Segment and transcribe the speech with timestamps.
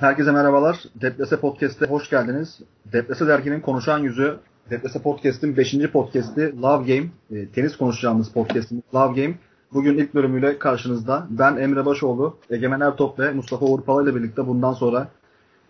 [0.00, 0.76] Herkese merhabalar.
[0.94, 2.60] Deplese Podcast'e hoş geldiniz.
[2.92, 4.38] Deplese derginin konuşan yüzü
[4.70, 5.90] Deplese Podcast'in 5.
[5.92, 7.10] podcast'i Love Game.
[7.30, 9.34] E, tenis konuşacağımız podcast'imiz Love Game.
[9.72, 11.26] Bugün ilk bölümüyle karşınızda.
[11.30, 15.08] Ben Emre Başoğlu, Egemen Ertop ve Mustafa Uğur ile birlikte bundan sonra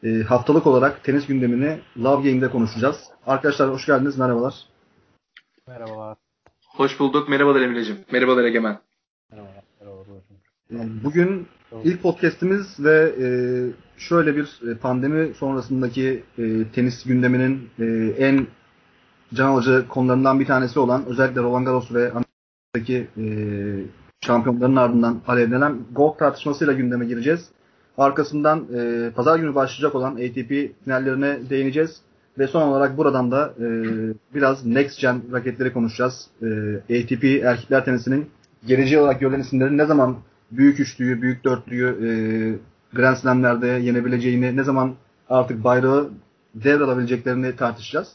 [0.05, 2.97] e, haftalık olarak tenis gündemini Love Game'de konuşacağız.
[3.27, 4.19] Arkadaşlar hoş geldiniz.
[4.19, 4.55] Merhabalar.
[5.67, 6.17] Merhabalar.
[6.67, 7.29] Hoş bulduk.
[7.29, 7.97] Merhabalar Emre'cim.
[8.12, 8.79] Merhabalar Egemen.
[9.31, 9.65] Merhabalar.
[9.81, 10.07] Merhabalar.
[10.71, 11.05] E,
[11.84, 13.27] ilk podcast'imiz ve e,
[13.96, 17.84] şöyle bir e, pandemi sonrasındaki e, tenis gündeminin e,
[18.19, 18.47] en
[19.34, 23.25] can alıcı konularından bir tanesi olan özellikle Roland Garros ve Amerika'daki e,
[24.20, 27.48] şampiyonların ardından alevlenen golf tartışmasıyla gündeme gireceğiz.
[27.98, 30.52] Arkasından e, pazar günü başlayacak olan ATP
[30.84, 32.00] finallerine değineceğiz.
[32.39, 33.66] Ve son olarak buradan da e,
[34.34, 36.27] biraz next gen raketleri konuşacağız.
[36.42, 38.30] E, ATP erkekler tenisinin
[38.66, 40.16] geleceği olarak görülen isimlerin ne zaman
[40.51, 42.11] büyük üçlüyü, büyük dörtlüyü e,
[42.97, 44.95] Grand Slam'lerde yenebileceğini, ne zaman
[45.29, 46.11] artık bayrağı
[46.55, 48.12] devralabileceklerini tartışacağız.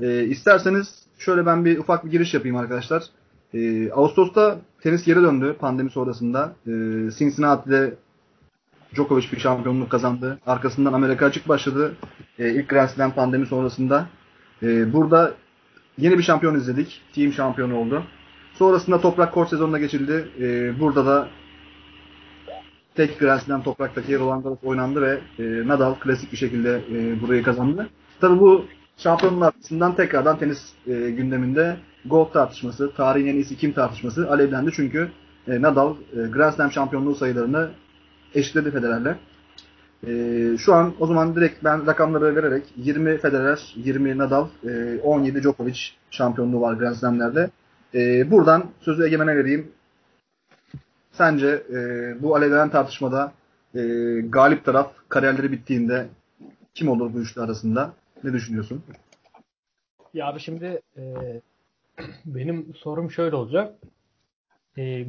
[0.00, 3.02] E, isterseniz şöyle ben bir ufak bir giriş yapayım arkadaşlar.
[3.54, 6.52] E, Ağustos'ta tenis geri döndü pandemi sonrasında.
[6.66, 6.72] E,
[7.18, 7.94] Cincinnati'de
[8.94, 10.38] Djokovic bir şampiyonluk kazandı.
[10.46, 11.96] Arkasından Amerika açık başladı.
[12.38, 14.06] E, ilk Grand Slam pandemi sonrasında.
[14.62, 15.34] E, burada
[15.98, 17.02] yeni bir şampiyon izledik.
[17.14, 18.02] Team şampiyonu oldu.
[18.54, 20.28] Sonrasında toprak kort sezonuna geçildi.
[20.40, 21.28] E, burada da
[22.94, 27.42] tek Grand Slam topraktaki Roland Garros oynandı ve e, Nadal klasik bir şekilde e, burayı
[27.42, 27.88] kazandı.
[28.20, 28.64] Tabi bu
[28.96, 31.76] şampiyonun arkasından tekrardan tenis e, gündeminde
[32.06, 35.08] golf tartışması, tarihin en iyisi kim tartışması alevlendi çünkü
[35.48, 37.70] e, Nadal e, Grand Slam şampiyonluğu sayılarını
[38.34, 39.16] eşitledi Federer'le.
[40.06, 45.42] E, şu an o zaman direkt ben rakamları vererek 20 Federer, 20 Nadal, e, 17
[45.42, 45.78] Djokovic
[46.10, 47.50] şampiyonluğu var Grand Slam'lerde.
[47.94, 49.68] E, buradan sözü Egemen'e vereyim.
[51.12, 51.76] Sence e,
[52.22, 53.32] bu alevlenen tartışmada
[53.74, 53.80] e,
[54.28, 56.06] galip taraf kariyerleri bittiğinde
[56.74, 57.92] kim olur bu üçlü arasında?
[58.24, 58.82] Ne düşünüyorsun?
[60.14, 61.02] Ya abi şimdi e,
[62.24, 63.74] benim sorum şöyle olacak.
[64.78, 65.06] E,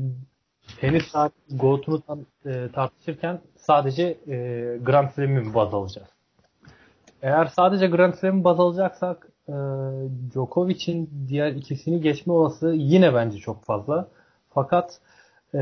[0.79, 1.13] tenis
[1.51, 2.01] GOAT'unu
[2.45, 4.37] e, tartışırken sadece e,
[4.83, 6.07] Grand Slam'i mi baz alacağız?
[7.21, 9.53] Eğer sadece Grand Slam'i baz alacaksak e,
[10.31, 14.07] Djokovic'in diğer ikisini geçme olası yine bence çok fazla.
[14.53, 14.99] Fakat
[15.55, 15.59] e,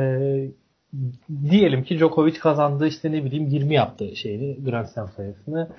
[1.49, 5.69] diyelim ki Djokovic kazandı işte ne bileyim 20 yaptı şeyini Grand Slam sayısını.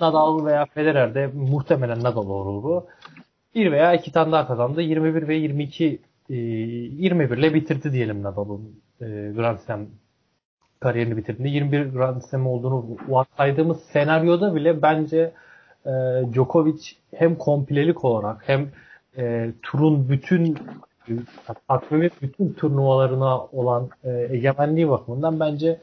[0.00, 2.86] Nadal veya Federer de muhtemelen Nadal olur bu.
[3.54, 4.82] Bir veya iki tane daha kazandı.
[4.82, 6.00] 21 ve 22
[6.30, 9.06] e, 21 ile bitirdi diyelim Nadal'ın e,
[9.36, 9.86] Grand Slam
[10.80, 15.32] kariyerini bitirdiğinde 21 Grand Slam olduğunu varsaydığımız senaryoda bile bence
[15.86, 15.92] e,
[16.32, 16.82] Djokovic
[17.14, 18.70] hem komplelik olarak hem
[19.16, 20.58] e, turun bütün
[21.68, 25.80] takvimi bütün turnuvalarına olan e, egemenliği bakımından bence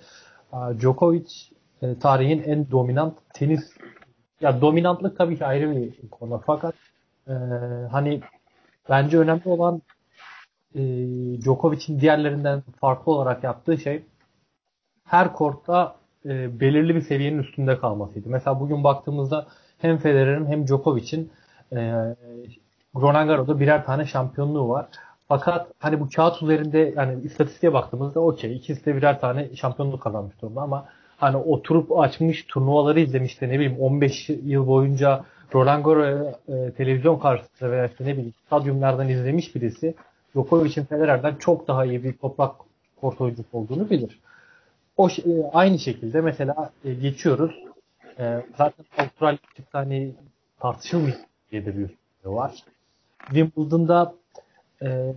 [0.54, 1.32] e, Djokovic
[1.82, 3.72] e, tarihin en dominant tenis
[4.42, 6.76] ya dominantlık tabii ki ayrı bir konu fakat
[7.28, 7.34] e,
[7.92, 8.22] hani
[8.90, 9.82] bence önemli olan
[10.76, 10.82] e,
[11.42, 14.06] Djokovic'in diğerlerinden farklı olarak yaptığı şey
[15.04, 18.30] her kortta e, belirli bir seviyenin üstünde kalmasıydı.
[18.30, 19.48] Mesela bugün baktığımızda
[19.78, 21.32] hem Federer'in hem Djokovic'in
[21.76, 22.16] e,
[22.96, 24.88] Roland Garros'da birer tane şampiyonluğu var.
[25.30, 30.42] Fakat hani bu kağıt üzerinde yani istatistiğe baktığımızda okey ikisi de birer tane şampiyonluk kazanmış
[30.42, 30.86] durumda ama
[31.18, 37.20] hani oturup açmış turnuvaları izlemiş de ne bileyim 15 yıl boyunca Roland Garros e, televizyon
[37.20, 39.96] karşısında veya işte ne bileyim stadyumlardan izlemiş birisi
[40.34, 42.56] Djokovic'in Federer'den çok daha iyi bir toprak
[43.02, 44.20] kort oyuncusu olduğunu bilir.
[44.98, 45.12] O e,
[45.54, 47.52] aynı şekilde mesela e, geçiyoruz.
[48.20, 49.40] E, zaten Avustralya
[49.72, 50.12] hani
[50.60, 51.90] tartışılmayacak diye bir
[52.26, 52.54] var.
[53.26, 54.14] Wimbledon'da
[54.84, 55.14] e,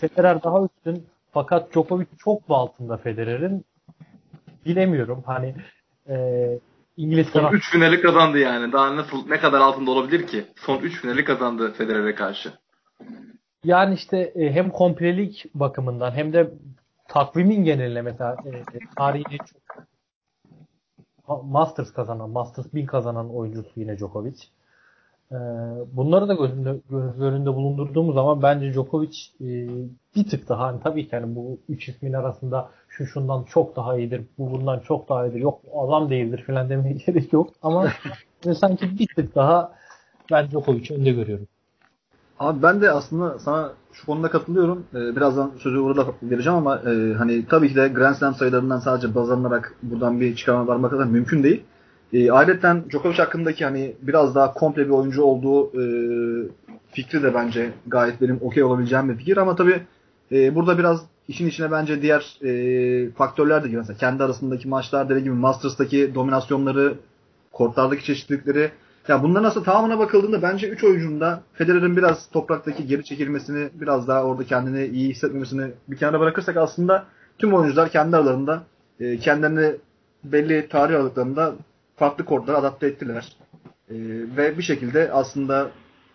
[0.00, 3.64] Federer daha üstün fakat Djokovic çok mu altında Federer'in
[4.66, 5.22] bilemiyorum.
[5.26, 5.54] Hani
[6.08, 6.14] e,
[6.96, 8.72] İngiliz Son 3 finali kazandı yani.
[8.72, 10.44] Daha nasıl ne kadar altında olabilir ki?
[10.56, 12.52] Son 3 finali kazandı Federer'e karşı.
[13.64, 16.50] Yani işte e, hem komplelik bakımından hem de
[17.08, 18.62] takvimin geneline mesela e,
[18.96, 19.38] tarihi
[21.26, 24.36] çok Masters kazanan, Masters 1000 kazanan oyuncusu yine Djokovic.
[25.32, 25.36] Ee,
[25.92, 29.46] bunları da göz önünde, göz önünde bulundurduğumuz zaman bence Djokovic e,
[30.16, 33.98] bir tık daha hani tabii ki yani bu üç ismin arasında şu şundan çok daha
[33.98, 37.88] iyidir, bu bundan çok daha iyidir, yok adam değildir falan demeye gerek yok ama
[38.60, 39.72] sanki bir tık daha
[40.30, 41.46] ben Djokovic'i önde görüyorum.
[42.38, 44.86] Abi ben de aslında sana şu konuda katılıyorum.
[44.94, 49.14] Ee, birazdan sözü orada vereceğim ama e, hani tabii ki de Grand Slam sayılarından sadece
[49.14, 51.64] baz alınarak buradan bir çıkarma varmak kadar mümkün değil.
[52.16, 55.84] E, ayrıca Djokovic hakkındaki hani biraz daha komple bir oyuncu olduğu e,
[56.92, 59.80] fikri de bence gayet benim okey olabileceğim bir fikir ama tabii
[60.32, 63.82] e, burada biraz işin içine bence diğer e, faktörler de giriyor.
[63.82, 66.94] Mesela kendi arasındaki maçlar dediğim gibi Masters'taki dominasyonları,
[67.52, 68.70] kortlardaki çeşitlilikleri.
[69.08, 74.24] Ya bunların aslında tamamına bakıldığında bence 3 oyuncunun Federer'in biraz topraktaki geri çekilmesini, biraz daha
[74.24, 77.04] orada kendini iyi hissetmemesini bir kenara bırakırsak aslında
[77.38, 78.62] tüm oyuncular kendi aralarında
[79.00, 79.76] e, kendilerini
[80.24, 81.54] belli tarih aralıklarında
[81.96, 83.36] farklı kortlara adapte ettiler.
[83.90, 83.94] E,
[84.36, 85.70] ve bir şekilde aslında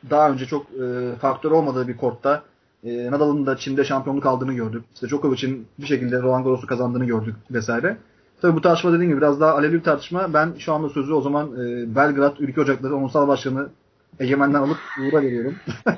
[0.10, 2.44] daha önce çok e, faktör olmadığı bir kortta
[2.84, 4.84] e, Nadal'ın da Çin'de şampiyonluk aldığını gördük.
[4.94, 7.98] İşte Djokovic'in bir şekilde Roland Garros'u kazandığını gördük vesaire.
[8.42, 10.34] Tabii bu tartışma dediğim gibi biraz daha alevli bir tartışma.
[10.34, 13.70] Ben şu anda sözü o zaman e, Belgrad Ülke Ocakları Onursal Başkanı
[14.20, 15.56] Egemen'den alıp Uğur'a veriyorum.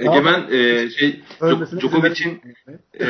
[0.00, 1.20] Egemen e, şey
[1.80, 2.42] Djokovic'in
[3.00, 3.06] e,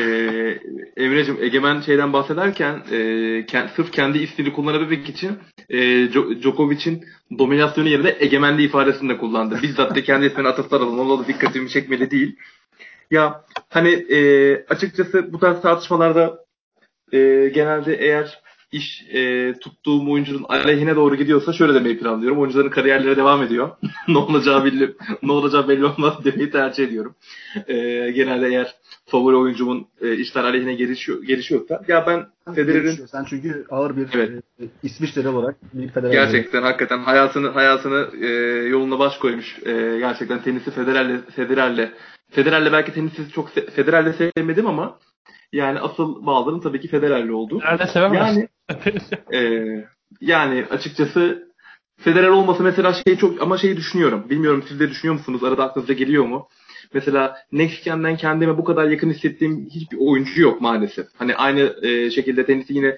[0.97, 5.39] Emre'cim Egemen şeyden bahsederken e, kend, sırf kendi ismini kullanabilmek için
[5.69, 5.79] e,
[6.43, 7.05] Djokovic'in
[7.39, 9.59] dominasyonu yerine egemenliği ifadesini de kullandı.
[9.63, 11.19] Bizzat da kendi ismini atıflar alın.
[11.19, 12.37] Da dikkatimi çekmeli değil.
[13.11, 16.45] Ya hani e, açıkçası bu tarz tartışmalarda
[17.13, 18.41] e, genelde eğer
[18.73, 22.39] iş e, tuttuğum oyuncunun aleyhine doğru gidiyorsa şöyle demeyi planlıyorum.
[22.39, 23.71] Oyuncuların kariyerleri devam ediyor.
[24.09, 27.15] ne olacağı belli ne olacağı belli olmaz demeyi tercih ediyorum.
[27.69, 27.75] E,
[28.11, 28.75] genelde eğer
[29.07, 34.31] favori oyuncumun e, işler aleyhine gelişiyor, gelişiyorsa ya ben Federer'in sen çünkü ağır bir evet.
[34.61, 36.73] e, İsviçreli olarak bir Federer gerçekten olarak.
[36.73, 38.27] hakikaten hayatını hayatını e,
[38.69, 39.59] yoluna baş koymuş.
[39.67, 41.91] E, gerçekten tenisi Federer'le Federer'le
[42.31, 44.99] Federer'le belki tenisi çok Federer'le sevmedim ama
[45.57, 47.59] yani asıl bağların tabii ki Federer'le oldu.
[47.59, 48.37] Nerede sevemez?
[48.37, 48.49] Yani
[49.35, 49.41] e,
[50.21, 51.47] yani açıkçası
[51.99, 54.27] Federer olmasa mesela şey çok ama şeyi düşünüyorum.
[54.31, 55.45] Bilmiyorum siz de düşünüyor musunuz?
[55.45, 56.49] Arada aklınıza geliyor mu?
[56.95, 61.07] Mesela Next Gen'den kendime bu kadar yakın hissettiğim hiçbir oyuncu yok maalesef.
[61.19, 62.97] Hani aynı e, şekilde tenisi yine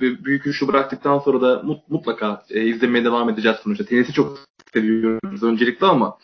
[0.00, 3.84] büyük üçlü bıraktıktan sonra da mut, mutlaka e, izlemeye devam edeceğiz sonuçta.
[3.84, 4.38] Tenisi çok
[4.72, 6.18] seviyoruz öncelikle ama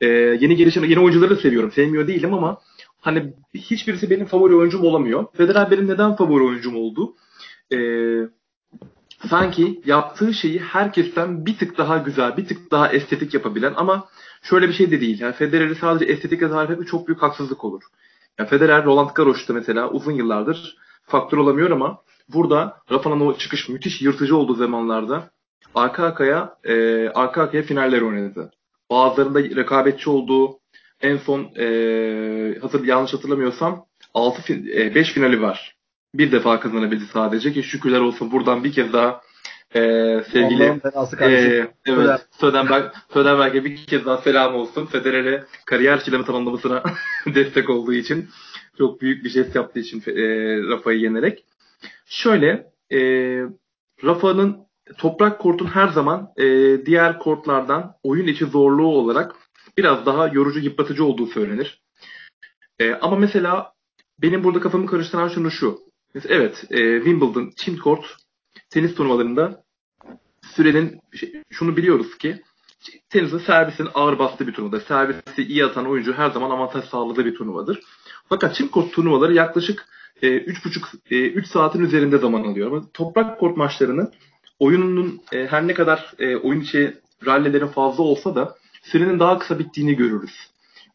[0.00, 1.72] e, yeni gelişen yeni oyuncuları da seviyorum.
[1.72, 2.58] Sevmiyor değilim ama
[3.00, 5.26] hani hiçbirisi benim favori oyuncum olamıyor.
[5.32, 7.14] Federer benim neden favori oyuncum oldu?
[7.72, 8.28] Ee,
[9.28, 14.08] sanki yaptığı şeyi herkesten bir tık daha güzel, bir tık daha estetik yapabilen ama
[14.42, 15.20] şöyle bir şey de değil.
[15.20, 17.82] Yani Federer'i sadece estetikle tarif etmek çok büyük haksızlık olur.
[18.38, 24.02] Yani Federer, Roland Garros'ta mesela uzun yıllardır faktör olamıyor ama burada Rafa'nın o çıkış müthiş
[24.02, 25.30] yırtıcı olduğu zamanlarda
[25.74, 28.50] arka arkaya e, arka arkaya finaller oynadı.
[28.90, 30.59] Bazılarında rekabetçi olduğu
[31.00, 35.76] en son e, hatır, yanlış hatırlamıyorsam 6 e, 5 finali var.
[36.14, 39.20] Bir defa kazanabildi sadece ki şükürler olsun buradan bir kez daha
[39.74, 39.80] e,
[40.32, 40.80] sevgili
[41.20, 44.86] e, evet, Södenberg, Södenberg'e bir kez daha selam olsun.
[44.86, 46.82] Federer'e kariyer çilemi tamamlamasına
[47.34, 48.28] destek olduğu için
[48.78, 50.22] çok büyük bir jest yaptığı için e,
[50.68, 51.44] Rafa'yı yenerek.
[52.06, 53.00] Şöyle e,
[54.04, 54.56] Rafa'nın
[54.98, 56.46] toprak kortun her zaman e,
[56.86, 59.36] diğer kortlardan oyun içi zorluğu olarak
[59.78, 61.80] biraz daha yorucu, yıpratıcı olduğu söylenir.
[62.78, 63.72] E, ama mesela
[64.18, 65.78] benim burada kafamı karıştıran şunu şu.
[66.14, 68.04] Mesela evet, e, Wimbledon, Team Court
[68.70, 69.64] tenis turnuvalarında
[70.42, 72.42] sürenin şey, şunu biliyoruz ki
[73.08, 74.80] tenisin servisin ağır bastığı bir turnuvada.
[74.80, 77.80] Servisi iyi atan oyuncu her zaman avantaj sağladığı bir turnuvadır.
[78.28, 79.86] Fakat Team Court turnuvaları yaklaşık
[80.22, 82.72] e, 3,5 e, 3 saatin üzerinde zaman alıyor.
[82.72, 84.12] Ama toprak kort maçlarının
[84.58, 86.96] oyununun e, her ne kadar e, oyun içi
[87.26, 90.50] rallilerin fazla olsa da sürenin daha kısa bittiğini görürüz.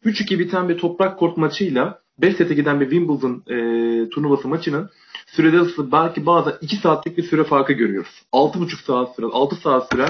[0.05, 4.89] 3-2 biten bir toprak kort maçıyla 5 sete giden bir Wimbledon e, turnuvası maçının
[5.27, 8.21] sürede belki bazen 2 saatlik bir süre farkı görüyoruz.
[8.33, 10.09] 6,5 saat süren, 6 saat süren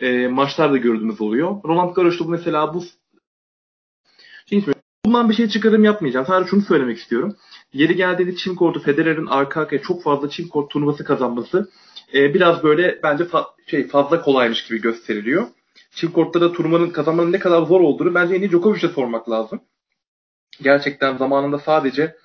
[0.00, 1.56] e, maçlar da gördüğümüz oluyor.
[1.64, 2.84] Roland Garros'ta mesela bu
[4.46, 4.72] Şimdi
[5.04, 6.26] bundan bir şey çıkarım yapmayacağım.
[6.26, 7.36] Sadece şunu söylemek istiyorum.
[7.72, 11.70] Yeri geldiğinde çim kortu Federer'in arka arkaya çok fazla çim kort turnuvası kazanması
[12.14, 15.46] e, biraz böyle bence fa- şey fazla kolaymış gibi gösteriliyor
[15.94, 19.60] çift kortlarda turmanın kazanmanın ne kadar zor olduğunu bence en iyi Djokovic'e sormak lazım.
[20.62, 22.16] Gerçekten zamanında sadece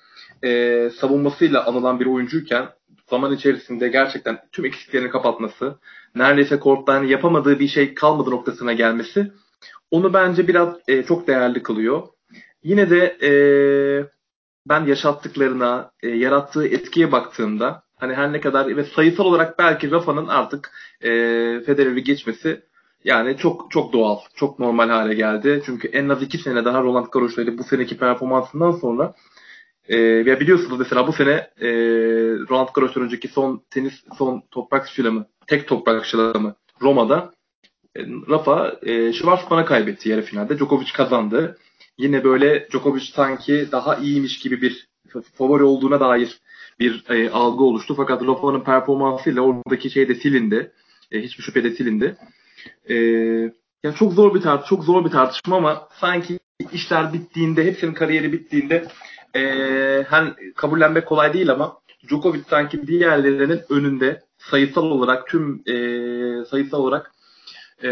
[0.44, 2.68] e, savunmasıyla anılan bir oyuncuyken
[3.10, 5.78] zaman içerisinde gerçekten tüm eksiklerini kapatması,
[6.14, 9.32] neredeyse kortta hani yapamadığı bir şey kalmadı noktasına gelmesi
[9.90, 12.02] onu bence biraz e, çok değerli kılıyor.
[12.62, 13.30] Yine de e,
[14.66, 20.26] ben yaşattıklarına, e, yarattığı etkiye baktığımda hani her ne kadar ve sayısal olarak belki Rafa'nın
[20.26, 20.70] artık
[21.00, 21.08] e,
[21.66, 22.67] Federer'i geçmesi
[23.04, 25.62] yani çok çok doğal, çok normal hale geldi.
[25.66, 29.14] Çünkü en az iki sene daha Roland Garros'la bu seneki performansından sonra
[29.90, 31.68] e, biliyorsunuz mesela bu sene e,
[32.50, 37.32] Roland Garros'tan önceki son tenis, son toprak şılamı, tek toprak şılamı Roma'da
[37.96, 38.00] e,
[38.30, 40.58] Rafa e, Schwarzman'a kaybetti yarı finalde.
[40.58, 41.58] Djokovic kazandı.
[41.98, 44.88] Yine böyle Djokovic sanki daha iyiymiş gibi bir
[45.34, 46.38] favori olduğuna dair
[46.80, 47.94] bir e, algı oluştu.
[47.96, 50.72] Fakat Rafa'nın performansıyla oradaki şey de silindi.
[51.12, 52.16] E, hiçbir şüphe de silindi.
[52.88, 52.94] E,
[53.82, 56.38] ya çok zor bir tart çok zor bir tartışma ama sanki
[56.72, 58.84] işler bittiğinde, hepsinin kariyeri bittiğinde
[59.34, 65.74] e, Ee, hem kabullenmek kolay değil ama Djokovic sanki diğerlerinin önünde sayısal olarak tüm e,
[66.44, 67.12] sayısal olarak
[67.82, 67.88] e,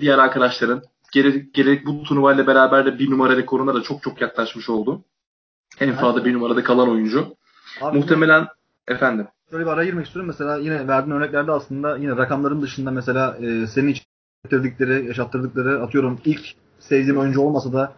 [0.00, 4.68] diğer arkadaşların gerek, gerek bu turnuvayla beraber de bir numara rekoruna da çok çok yaklaşmış
[4.68, 5.04] oldu.
[5.80, 7.36] En fazla bir numarada kalan oyuncu.
[7.80, 8.46] Abi, Muhtemelen
[8.88, 9.28] efendim.
[9.50, 10.28] Şöyle bir araya girmek istiyorum.
[10.28, 14.04] Mesela yine verdiğin örneklerde aslında yine rakamların dışında mesela e, senin için
[14.44, 16.40] yaşattırdıkları, yaşattırdıkları atıyorum ilk
[16.78, 17.92] sevdiğim oyuncu olmasa da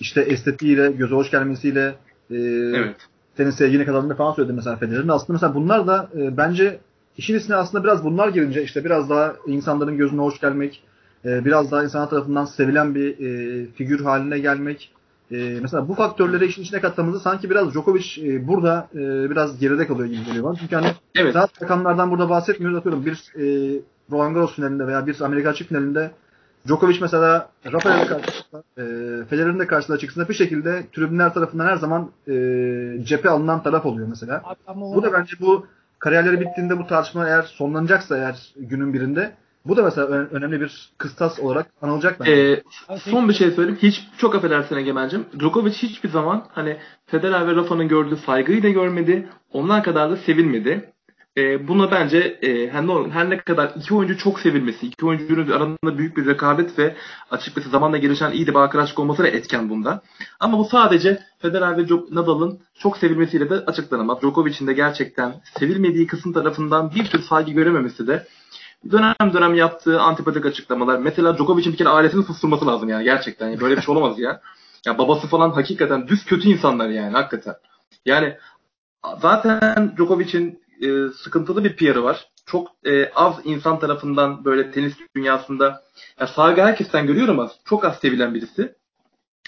[0.00, 1.94] işte estetiğiyle, göze hoş gelmesiyle
[2.30, 2.36] e,
[2.74, 2.96] evet.
[3.36, 5.08] senin sevgine kadarını falan söyledin mesela Federer'in.
[5.08, 6.80] Aslında mesela bunlar da e, bence
[7.16, 10.82] işin içine aslında biraz bunlar girince işte biraz daha insanların gözüne hoş gelmek,
[11.24, 14.92] e, biraz daha insanlar tarafından sevilen bir e, figür haline gelmek.
[15.34, 19.86] E, mesela bu faktörleri işin içine kattığımızda sanki biraz Djokovic e, burada e, biraz geride
[19.86, 20.56] kalıyor gibi geliyor bana.
[20.56, 21.32] Çünkü hani evet.
[21.32, 22.78] zaten rakamlardan burada bahsetmiyoruz.
[22.78, 23.44] Atıyorum bir e,
[24.12, 26.10] Roland Garros finalinde veya bir Amerika açık finalinde
[26.66, 28.30] Djokovic mesela Rafael'e karşı
[28.78, 28.82] e,
[29.30, 32.34] Federer'in de karşısına çıksın bir şekilde tribünler tarafından her zaman e,
[33.04, 34.42] cephe alınan taraf oluyor mesela.
[34.76, 35.66] bu da bence bu
[35.98, 39.32] kariyerleri bittiğinde bu tartışma eğer sonlanacaksa eğer günün birinde
[39.66, 42.32] bu da mesela önemli bir kıstas olarak anılacak bence.
[42.32, 42.62] Ee,
[42.98, 43.78] son bir şey söyleyeyim.
[43.82, 45.26] Hiç çok affedersin Egemen'cim.
[45.40, 49.28] Djokovic hiçbir zaman hani Federer ve Rafa'nın gördüğü saygıyı da görmedi.
[49.52, 50.94] Onlar kadar da sevilmedi.
[51.36, 55.98] E, buna bence e, her, her ne kadar iki oyuncu çok sevilmesi, iki oyuncunun arasında
[55.98, 56.94] büyük bir rekabet ve
[57.30, 60.02] açıkçası zamanla gelişen iyi de bir arkadaşlık olması da etken bunda.
[60.40, 64.18] Ama bu sadece Federer ve Nadal'ın çok sevilmesiyle de açıklanamaz.
[64.20, 68.26] Djokovic'in de gerçekten sevilmediği kısım tarafından bir tür saygı görememesi de
[68.90, 70.98] dönem dönem yaptığı antipatik açıklamalar.
[70.98, 73.48] Mesela Djokovic'in bir kere ailesini susturması lazım yani gerçekten.
[73.48, 74.40] Yani böyle bir şey olamaz ya.
[74.86, 77.54] Ya babası falan hakikaten düz kötü insanlar yani hakikaten.
[78.06, 78.36] Yani
[79.18, 82.28] zaten Djokovic'in e, sıkıntılı bir PR'ı var.
[82.46, 85.82] Çok e, az insan tarafından böyle tenis dünyasında
[86.20, 88.74] ya saygı herkesten görüyor ama çok az sevilen birisi.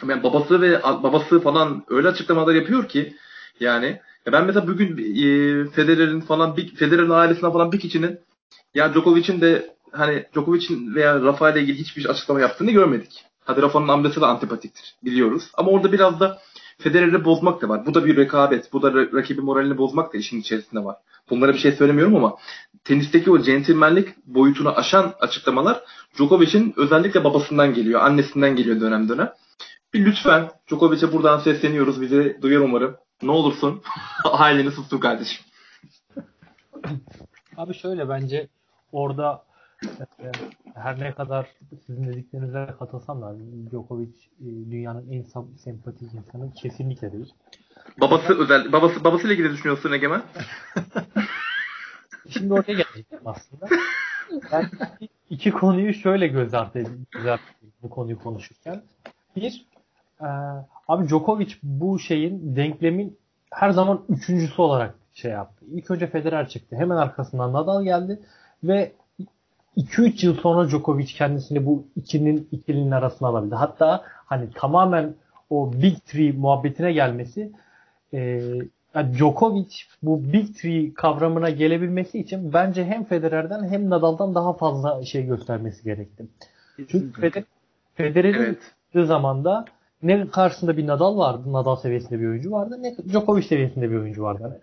[0.08, 3.16] Yani babası ve babası falan öyle açıklamalar yapıyor ki
[3.60, 3.86] yani
[4.26, 8.20] ya ben mesela bugün e, Federer'in falan bir Federer'in ailesinden falan bir kişinin
[8.76, 13.24] ya Djokovic'in de hani Djokovic'in veya Rafael'le ilgili hiçbir açıklama yaptığını görmedik.
[13.44, 15.50] Hadi Rafa'nın amcası da antipatiktir biliyoruz.
[15.54, 16.38] Ama orada biraz da
[16.78, 17.86] Federer'i bozmak da var.
[17.86, 18.72] Bu da bir rekabet.
[18.72, 20.96] Bu da rakibi moralini bozmak da işin içerisinde var.
[21.30, 22.36] Bunlara bir şey söylemiyorum ama
[22.84, 25.80] tenisteki o centilmenlik boyutunu aşan açıklamalar
[26.16, 29.32] Djokovic'in özellikle babasından geliyor, annesinden geliyor dönem dönem.
[29.94, 32.00] Bir lütfen Djokovic'e buradan sesleniyoruz.
[32.00, 32.96] Bizi duyar umarım.
[33.22, 33.82] Ne olursun
[34.24, 35.44] aileni sustur kardeşim.
[37.56, 38.48] Abi şöyle bence
[38.92, 39.44] orada
[39.84, 40.30] e,
[40.74, 41.46] her ne kadar
[41.86, 43.34] sizin dediklerinize katılsam da
[43.70, 45.22] Djokovic e, dünyanın en
[45.56, 47.34] sempatik insanı kesinlikle değil.
[48.00, 50.22] Babası özel babası babasıyla ilgili düşünüyorsun Egemen?
[52.28, 53.66] Şimdi oraya geleceğim aslında.
[54.52, 54.70] Ben
[55.30, 57.06] iki konuyu şöyle göz ardı edeyim
[57.82, 58.82] bu konuyu konuşurken.
[59.36, 59.66] Bir,
[60.20, 60.26] e,
[60.88, 63.18] abi Djokovic bu şeyin denklemin
[63.50, 65.64] her zaman üçüncüsü olarak şey yaptı.
[65.72, 66.76] İlk önce Federer çıktı.
[66.76, 68.20] Hemen arkasından Nadal geldi
[68.64, 68.92] ve
[69.76, 73.54] 2-3 yıl sonra Djokovic kendisini bu ikinin ikilinin arasına alabildi.
[73.54, 75.14] Hatta hani tamamen
[75.50, 77.52] o Big Three muhabbetine gelmesi
[78.12, 78.18] e,
[78.94, 85.04] yani Djokovic bu Big Three kavramına gelebilmesi için bence hem Federer'den hem Nadal'dan daha fazla
[85.04, 86.26] şey göstermesi gerekti.
[86.76, 87.44] Çünkü Federer,
[87.94, 88.58] Federer'in
[88.94, 89.06] evet.
[89.06, 89.64] zamanda
[90.02, 94.22] ne karşısında bir Nadal vardı, Nadal seviyesinde bir oyuncu vardı, ne Djokovic seviyesinde bir oyuncu
[94.22, 94.42] vardı.
[94.42, 94.54] Yani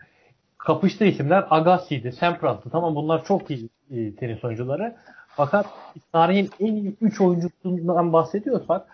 [0.66, 2.70] kapıştığı isimler Agassi'ydi, Sampras'tı.
[2.70, 4.96] Tamam bunlar çok iyi e, tenis oyuncuları.
[5.36, 5.66] Fakat
[6.12, 8.86] tarihin en iyi 3 oyuncusundan bahsediyorsak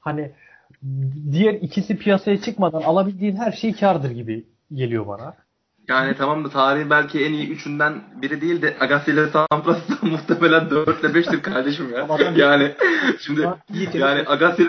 [0.00, 0.32] hani
[1.32, 5.34] diğer ikisi piyasaya çıkmadan alabildiğin her şey kardır gibi geliyor bana.
[5.88, 10.70] Yani tamam da tarihin belki en iyi üçünden biri değil de Agassi ile Sampras muhtemelen
[10.70, 12.06] 4 ile 5'tir kardeşim ya.
[12.36, 12.74] yani
[13.20, 13.48] şimdi
[13.94, 14.68] yani Agassi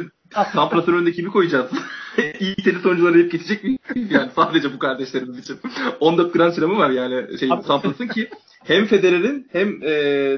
[0.54, 1.72] Sampras'ın önünde kimi koyacağız?
[2.40, 3.78] iyi tenis oyuncuları hep geçecek mi?
[4.10, 5.60] Yani sadece bu kardeşlerimiz için.
[6.00, 8.30] 14 Grand Slam'ı var yani şey Sampras'ın ki
[8.64, 9.90] hem Federer'in hem e,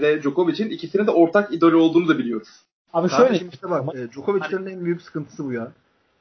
[0.02, 2.50] de Djokovic'in ikisinin de ortak idolü olduğunu da biliyoruz.
[2.94, 5.72] Abi şöyle işte bak e, Djokovic'lerin en büyük sıkıntısı bu ya.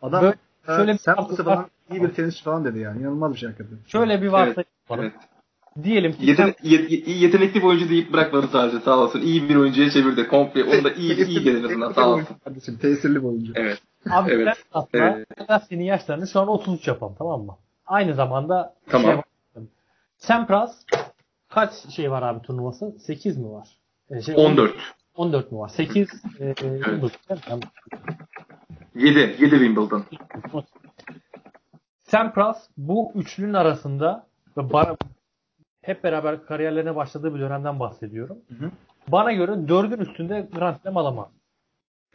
[0.02, 0.36] Adam böyle,
[0.66, 3.00] şöyle Sampras'ı falan iyi bir tenisçi falan dedi yani.
[3.00, 3.78] İnanılmaz bir şey hakikaten.
[3.86, 5.12] Şöyle bir varsayım evet, evet.
[5.84, 6.68] Diyelim ki Yeten, sen...
[6.70, 9.20] yet, yetenekli bir oyuncu deyip bırakmadı sadece sağ olsun.
[9.20, 10.64] İyi bir oyuncuya çevirdi komple.
[10.64, 12.36] Onu da iyi iyi dedi en azından sağ olsun.
[12.44, 13.52] Kardeşim tesirli bir oyuncu.
[13.56, 13.78] Evet.
[14.10, 14.48] Abi evet.
[14.72, 15.62] aslında evet.
[15.68, 17.56] senin yaşlarını şu an 33 yapalım tamam mı?
[17.86, 19.22] Aynı zamanda tamam.
[19.54, 19.62] şey
[20.16, 20.84] Sempras
[21.48, 22.94] kaç şey var abi turnuvası?
[22.98, 23.68] 8 mi var?
[24.10, 24.74] Ee, şey, 14.
[25.14, 25.68] 14 mu var?
[25.68, 26.08] 8
[26.40, 27.18] e, e evet.
[28.94, 29.18] 7.
[29.18, 30.04] 7 Wimbledon.
[32.10, 34.96] Sampras bu üçlünün arasında bana,
[35.82, 38.36] hep beraber kariyerlerine başladığı bir dönemden bahsediyorum.
[38.48, 38.70] Hı hı.
[39.08, 41.28] Bana göre dördün üstünde Grand Slam alamaz.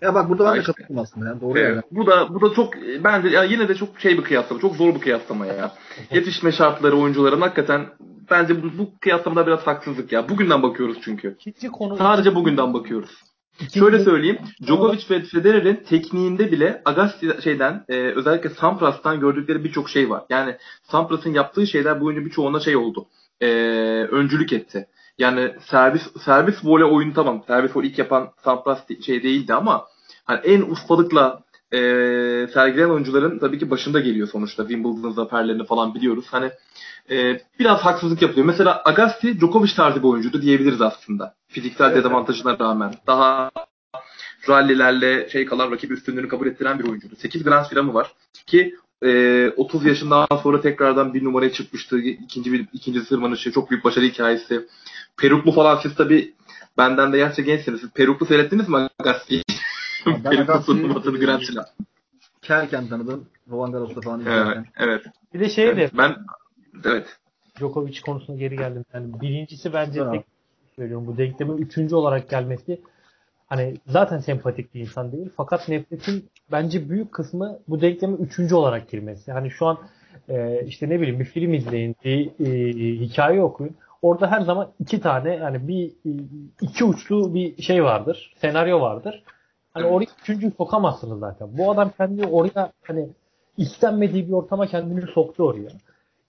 [0.02, 0.72] Ya bak burada ben de işte.
[0.72, 1.26] katıldım aslında.
[1.28, 1.70] Yani doğru Evet.
[1.76, 1.82] yani.
[1.92, 4.62] Bu da bu da çok bence ya yine de çok şey bir kıyaslama.
[4.62, 5.72] Çok zor bir kıyaslama ya.
[6.12, 7.86] Yetişme şartları oyuncuların hakikaten
[8.32, 10.30] bence bu, bu kıyaslamada biraz haksızlık ya.
[10.30, 11.36] Bugünden bakıyoruz çünkü.
[11.40, 13.12] İkinci konu Sadece bugünden bakıyoruz.
[13.56, 14.38] ikinci- Şöyle söyleyeyim.
[14.68, 20.24] Djokovic ve Federer'in tekniğinde bile Agassi şeyden e, özellikle Sampras'tan gördükleri birçok şey var.
[20.30, 23.06] Yani Sampras'ın yaptığı şeyler bu oyuncu birçoğuna şey oldu.
[23.42, 23.48] E,
[24.12, 24.88] öncülük etti.
[25.18, 27.44] Yani servis servis voley oyunu tamam.
[27.48, 29.88] Servis voley ilk yapan Sampras şey değildi ama
[30.26, 31.78] hani en ustalıkla e,
[32.54, 34.68] sergileyen oyuncuların tabii ki başında geliyor sonuçta.
[34.68, 36.26] Wimbledon zaferlerini falan biliyoruz.
[36.32, 36.52] Hani
[37.12, 38.46] e, biraz haksızlık yapılıyor.
[38.48, 41.36] Mesela Agassi Djokovic tarzı bir oyuncuydu diyebiliriz aslında.
[41.48, 41.98] Fiziksel Evet.
[41.98, 42.94] dezavantajına rağmen.
[43.08, 43.52] Daha
[44.50, 47.16] rallilerle şey kalan rakip üstünlüğünü kabul ettiren bir oyuncuydu.
[47.16, 48.12] 8 Grand Slam'ı var
[48.48, 52.00] ki e, 30 yaşından sonra tekrardan bir numaraya çıkmıştı.
[52.00, 54.68] İkinci bir ikinci sırmanışı çok büyük başarı hikayesi.
[55.18, 56.34] Peruklu falan siz tabii
[56.78, 57.82] benden de yaşça gençsiniz.
[57.82, 59.44] Siz Peruklu seyrettiniz mi Agassi'yi?
[60.24, 61.66] Peruklu turnuvasını Grand Slam.
[62.42, 63.28] Kerken tanıdım.
[63.52, 64.66] Roland Garros'ta falan Evet, izlerken.
[64.78, 65.06] evet.
[65.34, 65.92] bir de şey de evet.
[65.98, 66.16] Ben
[66.86, 67.18] evet.
[67.60, 68.86] Djokovic konusuna geri geldim.
[68.94, 70.26] Yani birincisi bence tek
[70.76, 72.82] söylüyorum bu denklemin üçüncü olarak gelmesi
[73.48, 78.90] hani zaten sempatik bir insan değil fakat nefretin bence büyük kısmı bu denkleme üçüncü olarak
[78.90, 79.32] girmesi.
[79.32, 79.78] Hani şu an
[80.30, 83.76] e, işte ne bileyim bir film izleyin, bir e, hikaye okuyun.
[84.02, 86.12] Orada her zaman iki tane yani bir e,
[86.62, 88.34] iki uçlu bir şey vardır.
[88.38, 89.24] Senaryo vardır.
[89.74, 91.58] Hani oraya üçüncüyü sokamazsınız zaten.
[91.58, 93.10] Bu adam kendini oraya hani
[93.58, 95.70] istenmediği bir ortama kendini soktu oraya.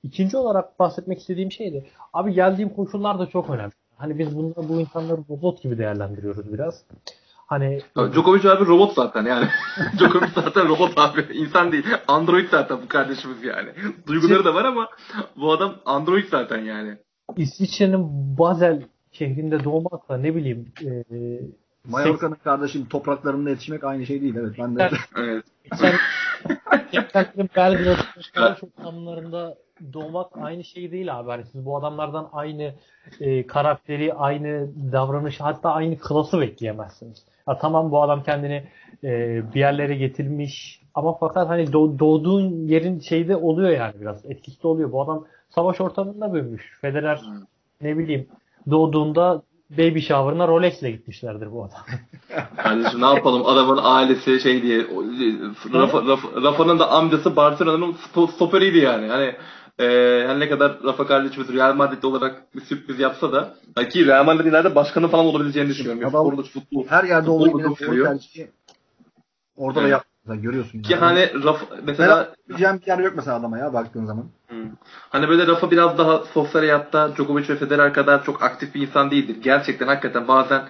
[0.02, 3.73] İkinci olarak bahsetmek istediğim şey de abi geldiğim koşullar da çok önemli.
[3.97, 6.85] Hani biz bunları bu insanları robot gibi değerlendiriyoruz biraz.
[7.47, 9.49] Hani Djokovic abi robot zaten yani.
[9.99, 11.21] Djokovic zaten robot abi.
[11.33, 11.85] İnsan değil.
[12.09, 13.69] Android zaten bu kardeşimiz yani.
[14.07, 14.88] Duyguları da var ama
[15.37, 16.97] bu adam Android zaten yani.
[17.37, 21.05] İsviçre'nin Basel şehrinde doğmakla ne bileyim e,
[21.91, 24.35] Mallorca'nın kardeşim topraklarında yetişmek aynı şey değil.
[24.37, 24.91] Evet ben de.
[25.17, 25.45] Evet.
[25.75, 25.95] Sen
[26.93, 27.97] Geçenlerin Belgrad
[28.61, 29.55] çok anlarında
[29.92, 31.30] doğmak aynı şey değil abi.
[31.30, 32.75] Hani siz bu adamlardan aynı
[33.21, 37.25] e, karakteri, aynı davranış, hatta aynı klası bekleyemezsiniz.
[37.48, 38.64] Ya tamam bu adam kendini
[39.05, 44.62] e, bir yerlere getirmiş ama fakat hani doğ- doğduğun yerin şeyde oluyor yani biraz etkisi
[44.62, 44.92] de oluyor.
[44.92, 46.79] Bu adam savaş ortamında büyümüş.
[46.81, 47.20] Federer
[47.81, 48.27] ne bileyim
[48.70, 51.79] doğduğunda baby shower'ına Rolex'le gitmişlerdir bu adam.
[52.57, 54.79] Kardeşim ne yapalım adamın ailesi şey diye
[55.74, 59.07] Rafa, Rafa- Rafa'nın da amcası Barcelona'nın sto- stoperiydi yani.
[59.09, 59.33] Hani
[59.79, 59.85] e,
[60.27, 64.25] her ne kadar Rafa kardeşimiz Real Madrid olarak bir sürpriz yapsa da ha ki Real
[64.25, 66.03] Madrid ileride başkanı falan olabileceğini düşünüyorum.
[66.03, 67.31] Ya, Adam- futbolu, futbol, Her yerde
[67.79, 68.07] seviyor.
[68.07, 68.51] tercihi
[69.57, 70.09] orada da yaptı.
[70.35, 71.01] Görüyorsun Ki yani.
[71.01, 74.25] hani Rafa mesela Mesela diyeceğim bir yer yok mesela adama ya baktığın zaman.
[74.49, 74.71] Hmm.
[75.11, 79.11] Hani böyle Rafa biraz daha sosyal hayatta Djokovic ve Federer kadar çok aktif bir insan
[79.11, 79.37] değildir.
[79.43, 80.62] Gerçekten hakikaten bazen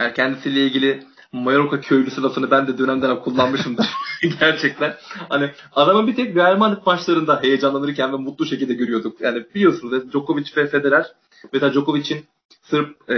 [0.00, 1.02] yani kendisiyle ilgili
[1.34, 3.86] Mallorca köylüsü lafını ben de dönem dönem kullanmışımdır.
[4.40, 4.94] Gerçekten.
[5.28, 9.20] Hani adamın bir tek Real Madrid maçlarında heyecanlanırken ve mutlu şekilde görüyorduk.
[9.20, 11.06] Yani biliyorsunuz Djokovic ve Federer
[11.52, 12.24] mesela Djokovic'in
[12.62, 13.16] sırf e,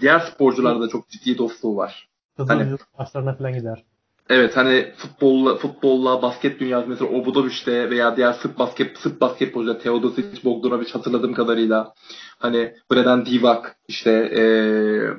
[0.00, 2.08] diğer sporcularla da çok ciddi dostluğu var.
[2.36, 3.84] Kızıl hani, maçlarına falan gider.
[4.30, 10.44] Evet hani futbolla, futbolla basket dünyası mesela Obradoviç'te veya diğer Sırp basket Sırp basketbolcular Teodosic,
[10.44, 11.94] Bogdanovic hatırladığım kadarıyla
[12.38, 15.12] hani Braden Divac işte eee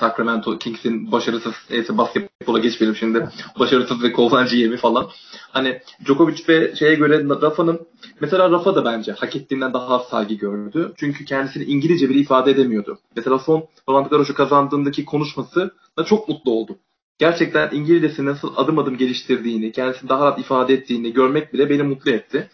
[0.00, 5.08] Sacramento Kings'in başarısız neyse basketbola geçmeyelim şimdi başarısız ve kovlan GM'i falan.
[5.52, 7.80] Hani Djokovic ve şeye göre Rafa'nın
[8.20, 10.92] mesela Rafa da bence hak ettiğinden daha az saygı gördü.
[10.96, 12.98] Çünkü kendisini İngilizce bile ifade edemiyordu.
[13.16, 16.78] Mesela son Roland Garros'u kazandığındaki konuşması da çok mutlu oldu
[17.18, 22.10] gerçekten İngilizcesi nasıl adım adım geliştirdiğini, kendisini daha rahat ifade ettiğini görmek bile beni mutlu
[22.10, 22.50] etti.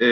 [0.00, 0.06] Ee,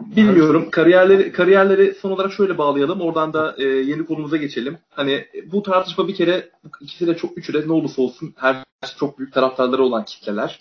[0.00, 0.70] bilmiyorum.
[0.70, 3.00] Kariyerleri kariyerleri son olarak şöyle bağlayalım.
[3.00, 4.78] Oradan da e, yeni konumuza geçelim.
[4.90, 8.56] Hani bu tartışma bir kere ikisi de çok üçü de ne olursa olsun her
[8.98, 10.60] çok büyük taraftarları olan kitleler.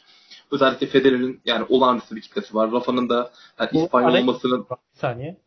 [0.51, 2.71] Özellikle Federer'in yani olağanüstü bir kitlesi var.
[2.71, 5.37] Rafa'nın da yani İspanyol olmasının Bir saniye.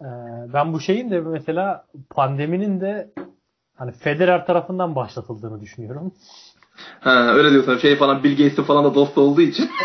[0.00, 0.04] Ee,
[0.52, 3.10] ben bu şeyin de mesela pandeminin de
[3.78, 6.12] hani Federer tarafından başlatıldığını düşünüyorum.
[7.00, 9.70] ha, öyle diyorsun şey falan Bill Gates'in falan da dost olduğu için.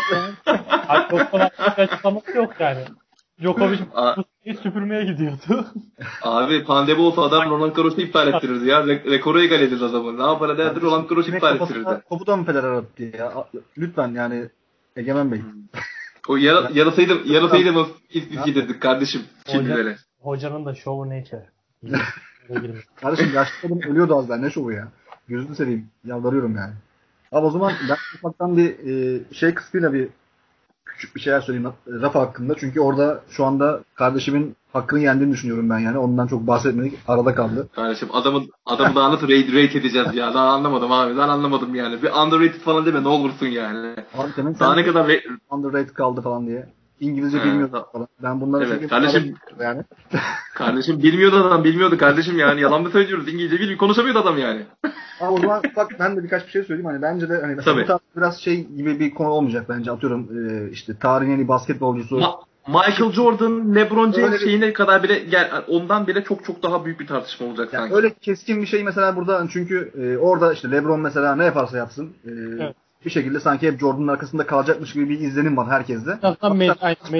[0.86, 2.80] Hani doktora bir açıklaması yok yani.
[3.40, 3.78] Djokovic
[4.62, 5.66] süpürmeye gidiyordu.
[6.22, 8.80] Abi pandemi olsa adam Roland Garros'u iptal ettirirdi ya.
[8.80, 10.18] Re- rekoru egal edildi adamın.
[10.18, 12.02] Ne yapar ederdi Roland Garros'u Kimin iptal ettirirdi.
[12.08, 13.48] Topu da mı Federer attı ya?
[13.78, 14.48] Lütfen yani
[14.96, 15.40] Egemen Bey.
[16.28, 17.86] O yara, yarasaydı, yarasaydı mı
[18.46, 19.90] izledik kardeşim şimdilere.
[19.90, 21.50] Hoca, hocanın da şovu neyse.
[23.00, 24.88] Kardeşim yaşlı kadın ölüyordu az daha ne şovu ya.
[25.28, 25.88] Gözünü seveyim.
[26.04, 26.72] Yalvarıyorum yani.
[27.32, 30.08] Abi o zaman ben ufaktan bir e, şey kısmıyla bir
[30.84, 32.54] küçük bir şeyler söyleyeyim Rafa hakkında.
[32.54, 35.98] Çünkü orada şu anda kardeşimin hakkını yendiğini düşünüyorum ben yani.
[35.98, 36.98] Ondan çok bahsetmedik.
[37.08, 37.68] Arada kaldı.
[37.74, 40.34] Kardeşim adamı adamı daha nasıl rate, rate edeceğiz ya?
[40.34, 41.16] Daha anlamadım abi.
[41.16, 42.02] Ben anlamadım yani.
[42.02, 43.94] Bir underrated falan deme ne olursun yani.
[44.14, 46.66] Abi senin Daha sen ne kadar re- underrated kaldı falan diye.
[47.04, 47.88] İngilizce He, bilmiyordu tamam.
[47.92, 48.08] falan.
[48.22, 49.82] Ben bunları Evet, kardeşim- yani.
[50.54, 52.60] kardeşim bilmiyordu adam bilmiyordu kardeşim yani.
[52.60, 53.28] Yalan mı söylüyoruz?
[53.28, 53.78] İngilizce bilmiyor.
[53.78, 54.62] Konuşamıyordu adam yani.
[55.20, 56.90] Ama o zaman bak ben de birkaç bir şey söyleyeyim.
[56.90, 57.82] Hani bence de hani Tabii.
[57.82, 59.90] bu tarz biraz şey gibi bir konu olmayacak bence.
[59.90, 62.16] Atıyorum e, işte tarihin en iyi basketbolcusu.
[62.18, 62.36] Ma-
[62.68, 66.84] Michael Jordan, LeBron James Öyle bir- şeyine kadar bile gel ondan bile çok çok daha
[66.84, 67.94] büyük bir tartışma olacak Yani sanki.
[67.94, 72.12] öyle keskin bir şey mesela burada çünkü e, orada işte LeBron mesela ne yaparsa yapsın
[72.24, 72.76] e, Evet.
[73.04, 76.18] Bir şekilde sanki hep Jordan'ın arkasında kalacakmış gibi bir izlenim var herkeste.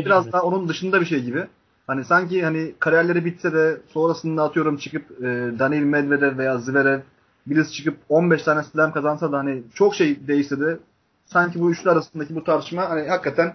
[0.07, 1.47] Biraz daha onun dışında bir şey gibi.
[1.87, 5.25] Hani sanki hani kariyerleri bitse de sonrasında atıyorum çıkıp e,
[5.59, 7.01] Daniil Medvedev veya Zverev
[7.47, 10.79] birisi çıkıp 15 tane slam kazansa da hani çok şey değişse de
[11.27, 13.53] sanki bu üçlü arasındaki bu tartışma hani hakikaten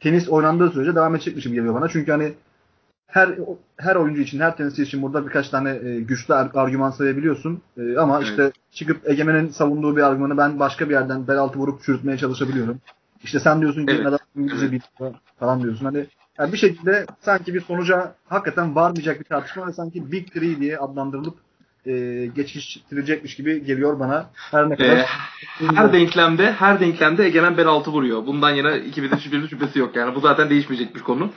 [0.00, 1.88] tenis oynandığı sürece devam edecekmiş gibi geliyor bana.
[1.88, 2.32] Çünkü hani
[3.10, 3.38] her
[3.76, 7.62] her oyuncu için, her tenisçi için burada birkaç tane e, güçlü ar- argüman sayabiliyorsun.
[7.76, 8.28] E, ama Evet.
[8.28, 12.78] işte çıkıp Egemen'in savunduğu bir argümanı ben başka bir yerden bel altı vurup çürütmeye çalışabiliyorum.
[13.22, 14.06] İşte sen diyorsun ki Evet.
[14.06, 14.82] adam İngilizce Evet.
[15.00, 15.84] biliyor falan diyorsun.
[15.84, 16.06] Hani
[16.38, 20.78] yani bir şekilde sanki bir sonuca hakikaten varmayacak bir tartışma ve sanki Big Three diye
[20.78, 21.34] adlandırılıp
[21.86, 24.30] e, geçiştirilecekmiş gibi geliyor bana.
[24.34, 25.06] Her ne kadar Ee,
[25.74, 28.26] her denklemde her denklemde Egemen bel altı vuruyor.
[28.26, 30.14] Bundan yana ikimizin hiçbirinin şüphesi yok yani.
[30.14, 31.30] Bu zaten değişmeyecek bir konu.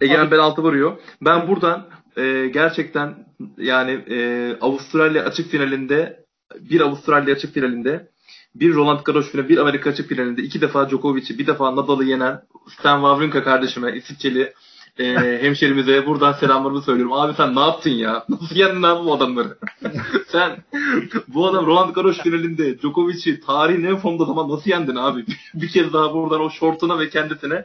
[0.00, 0.96] Egemen bel altı vuruyor.
[1.22, 3.14] Ben buradan e, gerçekten
[3.58, 6.24] yani e, Avustralya açık finalinde
[6.60, 8.08] bir Avustralya açık finalinde
[8.54, 12.40] bir Roland Garros finali, bir Amerika açık finalinde iki defa Djokovic'i, bir defa Nadal'ı yenen
[12.68, 14.52] Stan Wawrinka kardeşime, İsviçreli
[14.98, 17.12] e, hemşerimize buradan selamlarımı söylüyorum.
[17.12, 18.24] Abi sen ne yaptın ya?
[18.28, 19.58] Nasıl yendin abi bu adamları?
[20.28, 20.56] sen
[21.28, 25.24] bu adam Roland Garros finalinde Djokovic'i tarihin en formda zaman nasıl yendin abi?
[25.54, 27.64] bir kez daha buradan o şortuna ve kendisine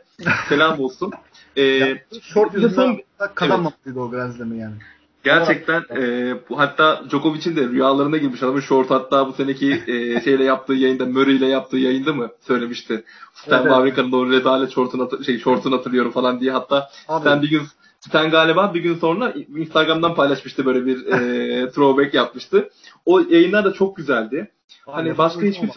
[0.49, 1.11] selam olsun.
[1.57, 3.03] E, short bir de son- yüzünden
[3.35, 4.75] kazanmamalıydı o Grand Slam'ı yani.
[5.23, 10.43] Gerçekten e, bu hatta Djokovic'in de rüyalarına girmiş adamın short hatta bu seneki e, şeyle
[10.43, 13.03] yaptığı yayında Murray ile yaptığı yayında mı söylemişti.
[13.33, 13.71] Stan Evet.
[13.71, 17.61] Wawrinka'nın o rezalet şortunu şey şortunu hatırlıyorum falan diye hatta Abi, Stan bir gün
[17.99, 22.69] Stan galiba bir gün sonra Instagram'dan paylaşmıştı böyle bir e, throwback yapmıştı.
[23.05, 24.51] O yayınlar da çok güzeldi.
[24.85, 25.69] Hani abi, başka ama, hiçbir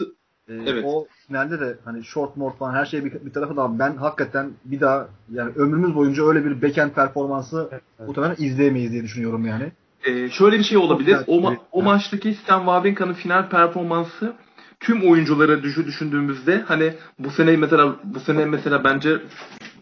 [0.49, 0.83] e, Evet.
[0.87, 4.51] O finalde de hani short mort falan her şey bir, bir tarafa da ben hakikaten
[4.65, 8.07] bir daha yani ömrümüz boyunca öyle bir backhand performansı Evet, evet.
[8.07, 9.71] muhtemelen izleyemeyiz diye düşünüyorum yani.
[10.05, 11.17] Ee, şöyle bir şey olabilir.
[11.27, 14.33] O, ma- o maçtaki Stan Wawrinka'nın final performansı
[14.79, 19.17] tüm oyuncuları düşü düşündüğümüzde hani bu sene mesela bu sene mesela bence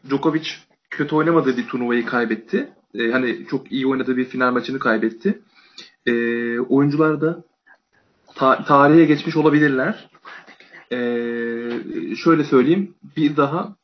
[0.09, 0.47] Djokovic
[0.89, 2.69] kötü oynamadığı bir turnuvayı kaybetti.
[2.93, 5.41] Ee, hani çok iyi oynadığı bir final maçını kaybetti.
[6.05, 7.43] Ee, oyuncular da
[8.35, 10.09] ta- tarihe geçmiş olabilirler.
[10.91, 12.95] Ee, şöyle söyleyeyim.
[13.17, 13.75] Bir daha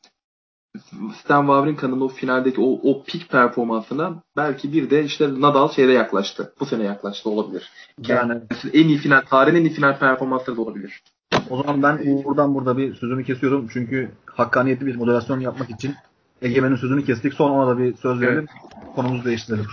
[1.14, 6.52] Stan Wawrinka'nın o finaldeki o, o peak performansına belki bir de işte Nadal şeyde yaklaştı.
[6.60, 7.70] Bu sene yaklaştı olabilir.
[8.08, 8.40] Yani
[8.72, 11.02] En iyi final, tarihin en iyi final performansları da olabilir.
[11.50, 13.68] o zaman ben Uğur'dan burada bir sözümü kesiyorum.
[13.72, 15.94] Çünkü hakkaniyetli bir moderasyon yapmak için
[16.42, 17.34] Egemen'in sözünü kestik.
[17.34, 18.46] Son ona da bir söz verelim.
[18.94, 19.66] Konumuzu değiştirelim.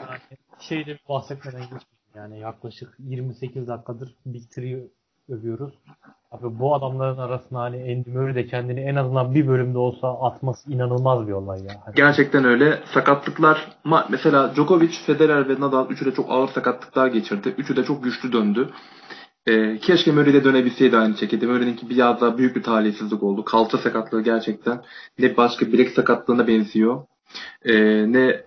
[0.00, 0.20] Yani
[0.60, 1.86] şeyde bahsetmeden geçmedim.
[2.14, 4.90] Yani yaklaşık 28 dakikadır Big Three'yi
[5.28, 5.74] övüyoruz.
[6.30, 10.72] Abi bu adamların arasında hani Andy Murray de kendini en azından bir bölümde olsa atması
[10.72, 11.82] inanılmaz bir olay ya.
[11.84, 12.78] Hani Gerçekten öyle.
[12.94, 17.54] Sakatlıklar mesela Djokovic, Federer ve Nadal üçü de çok ağır sakatlıklar geçirdi.
[17.58, 18.70] Üçü de çok güçlü döndü.
[19.46, 21.46] Ee, keşke Murray de dönebilseydi aynı şekilde.
[21.46, 23.44] Murray'ninki biraz daha büyük bir talihsizlik oldu.
[23.44, 24.80] Kalça sakatlığı gerçekten
[25.18, 27.02] ne başka bilek sakatlığına benziyor.
[27.64, 28.40] Ee, ne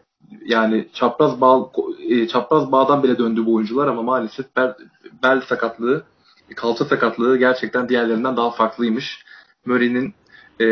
[0.46, 1.72] yani çapraz bağ
[2.10, 4.74] e, çapraz bağdan bile döndü bu oyuncular ama maalesef bel,
[5.24, 6.04] bel sakatlığı,
[6.56, 9.26] kalça sakatlığı gerçekten diğerlerinden daha farklıymış.
[9.66, 10.14] Murray'nin
[10.62, 10.68] e,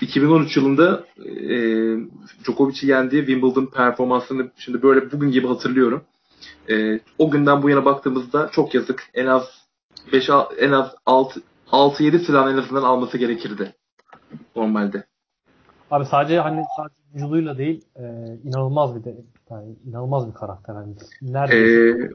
[0.00, 1.56] 2013 yılında e,
[2.44, 6.04] Djokovic'i yendiği Wimbledon performansını şimdi böyle bugün gibi hatırlıyorum.
[6.70, 9.04] E, o günden bu yana baktığımızda çok yazık.
[9.14, 9.42] En az
[10.12, 11.42] 5 en az 6
[11.72, 13.74] 6-7 silah en azından alması gerekirdi
[14.56, 15.04] normalde.
[15.90, 18.02] Abi sadece hani sadece oyunculuğuyla değil e,
[18.44, 19.14] inanılmaz bir de
[19.50, 20.74] yani inanılmaz bir karakter.
[20.74, 22.10] Hani neredeyse Ee,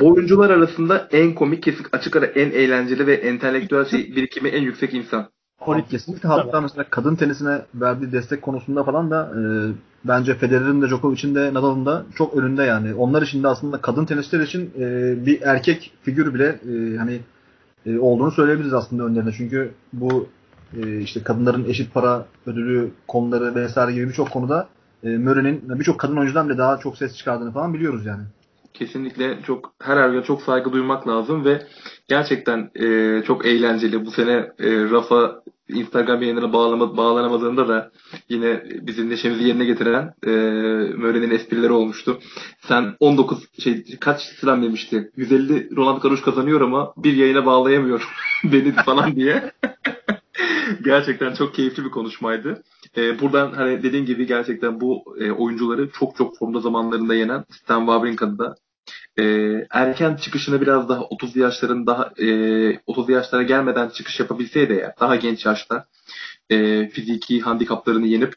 [0.00, 4.62] bu oyuncular arasında en komik, kesin açık ara en eğlenceli ve entelektüel şey, birikimi en
[4.62, 5.28] yüksek insan.
[5.60, 9.40] politik Kesinlikle hatta mesela kadın tenisine verdiği destek konusunda falan da e,
[10.04, 12.94] bence Federer'in de Djokovic'in de Nadal'ın da çok önünde yani.
[12.94, 17.20] Onlar için de aslında kadın tenisçiler için e, bir erkek figür bile e, hani
[17.86, 19.32] e, olduğunu söyleyebiliriz aslında önlerinde.
[19.32, 20.28] Çünkü bu
[20.82, 24.68] e, işte kadınların eşit para ödülü konuları vesaire gibi birçok konuda
[25.02, 28.22] e, Murray'nin birçok kadın oyuncudan bile daha çok ses çıkardığını falan biliyoruz yani.
[28.78, 31.66] Kesinlikle çok her ergen çok saygı duymak lazım ve
[32.08, 34.06] Gerçekten e, çok eğlenceli.
[34.06, 37.90] Bu sene e, Rafa Instagram yayınına bağlama, bağlanamadığında da
[38.28, 40.30] yine bizim neşemizi yerine getiren e,
[40.96, 42.18] Murray'nin esprileri olmuştu.
[42.60, 45.10] Sen 19 şey kaç slam demişti?
[45.16, 48.08] 150 Roland Garros kazanıyor ama bir yayına bağlayamıyor
[48.44, 49.52] beni falan diye.
[50.84, 52.62] gerçekten çok keyifli bir konuşmaydı.
[52.96, 57.80] E, buradan hani dediğin gibi gerçekten bu e, oyuncuları çok çok formda zamanlarında yenen Stan
[57.80, 58.54] Wawrinka'da da
[59.18, 59.22] e,
[59.70, 65.16] erken çıkışını biraz daha 30 yaşların daha e, 30 yaşlara gelmeden çıkış yapabilseydi ya daha
[65.16, 65.86] genç yaşta
[66.50, 68.34] e, fiziki handikaplarını yenip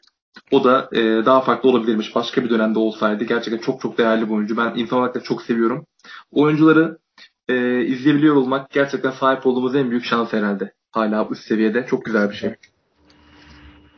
[0.50, 2.14] o da e, daha farklı olabilirmiş.
[2.14, 4.56] Başka bir dönemde olsaydı gerçekten çok çok değerli bir oyuncu.
[4.56, 5.86] Ben insan olarak da çok seviyorum.
[6.32, 6.98] Oyuncuları
[7.48, 10.72] e, izleyebiliyor olmak gerçekten sahip olduğumuz en büyük şans herhalde.
[10.90, 11.86] Hala üst seviyede.
[11.86, 12.54] Çok güzel bir şey.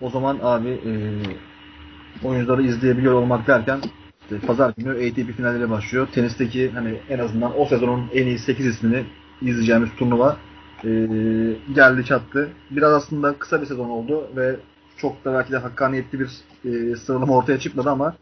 [0.00, 0.92] O zaman abi e,
[2.26, 3.80] oyuncuları izleyebiliyor olmak derken
[4.46, 6.08] pazar günü ATP finalleri başlıyor.
[6.12, 9.04] Tenisteki hani en azından o sezonun en iyi 8 ismini
[9.42, 10.36] izleyeceğimiz turnuva
[10.84, 10.88] e,
[11.74, 12.50] geldi çattı.
[12.70, 14.56] Biraz aslında kısa bir sezon oldu ve
[14.96, 16.30] çok da belki de hakkaniyetli bir
[16.64, 18.14] e, sıralama ortaya çıkmadı ama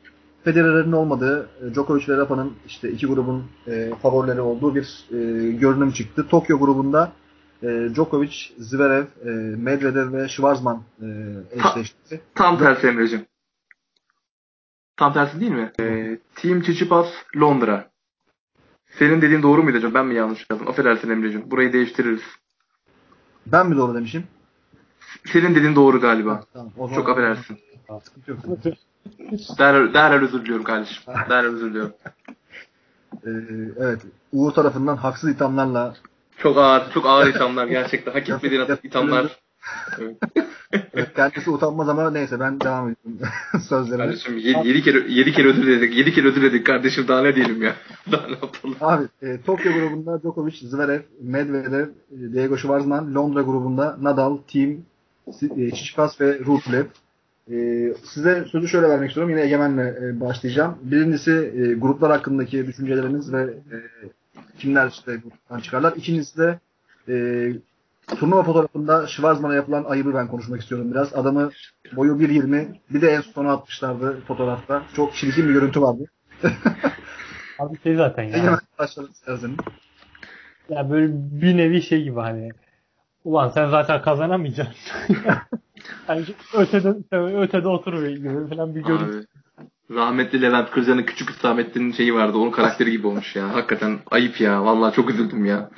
[0.45, 5.91] Federer'in olmadığı, e, Djokovic ve Rafa'nın işte iki grubun e, favorileri olduğu bir e, görünüm
[5.91, 6.27] çıktı.
[6.29, 7.13] Tokyo grubunda
[7.63, 11.07] e, Djokovic, Zverev, e, Medvedev ve Schwarzman e,
[11.51, 12.21] eşleşti.
[12.35, 13.30] Tam tersi Emre'cim.
[15.01, 15.73] Tam tersi değil mi?
[15.81, 17.91] Ee, Team Tsitsipas Londra.
[18.99, 19.95] Senin dediğin doğru muydu acaba?
[19.95, 20.69] Ben mi yanlış yazdım?
[20.69, 21.51] Affedersin Emre'cim.
[21.51, 22.21] Burayı değiştiririz.
[23.47, 24.25] Ben mi doğru demişim?
[25.33, 26.45] Senin dediğin doğru galiba.
[26.53, 27.59] Tamam, o zaman- Çok affedersin.
[28.05, 28.39] Sıkıntı yok.
[29.59, 31.03] Derhal, derhal özür diliyorum kardeşim.
[31.07, 31.93] Derhal özür diliyorum.
[33.27, 33.31] Ee,
[33.79, 34.01] evet.
[34.33, 35.95] Uğur tarafından haksız ithamlarla
[36.37, 38.13] Çok ağır, çok ağır ithamlar gerçekten.
[38.13, 39.39] Hak etmediğin ithamlar.
[40.01, 40.17] Evet.
[41.17, 43.29] kendisi utanmaz ama neyse ben devam ediyorum
[43.69, 44.05] sözlerime.
[44.05, 45.97] Kardeşim 7 kere 7 kere ödül dedik.
[45.97, 47.75] 7 kere ödül dedik kardeşim daha ne diyelim ya.
[48.13, 48.77] Daha ne yapalım?
[48.81, 54.71] Abi e, Tokyo grubunda Djokovic, Zverev, Medvedev, e, Diego Schwartzman, Londra grubunda Nadal, Team,
[55.27, 56.85] e, Tsitsipas ve Rublev.
[57.51, 59.31] E, size sözü şöyle vermek istiyorum.
[59.31, 60.79] Yine Egemen'le e, başlayacağım.
[60.83, 63.77] Birincisi e, gruplar hakkındaki düşünceleriniz ve e,
[64.59, 65.93] kimler işte gruptan çıkarlar.
[65.97, 66.59] İkincisi de
[67.09, 67.15] e,
[68.17, 71.15] turnuva fotoğrafında Schwarzman'a yapılan ayıbı ben konuşmak istiyorum biraz.
[71.15, 71.51] Adamı
[71.97, 74.83] boyu 1.20 bir de en sona atmışlardı fotoğrafta.
[74.97, 76.05] Çok çirkin bir görüntü vardı.
[77.59, 78.37] Abi şey zaten ya.
[78.37, 79.51] Egemen başladı istersen.
[80.69, 82.51] Ya böyle bir nevi şey gibi hani.
[83.25, 84.93] Ulan sen zaten kazanamayacaksın.
[86.09, 89.27] yani ötede, ötede oturuyor gibi falan bir görüntü.
[89.59, 92.39] Abi, rahmetli Levent Kırca'nın küçük Hüsamettin'in şeyi vardı.
[92.39, 93.55] Onun karakteri gibi olmuş ya.
[93.55, 94.65] Hakikaten ayıp ya.
[94.65, 95.71] Vallahi çok üzüldüm ya.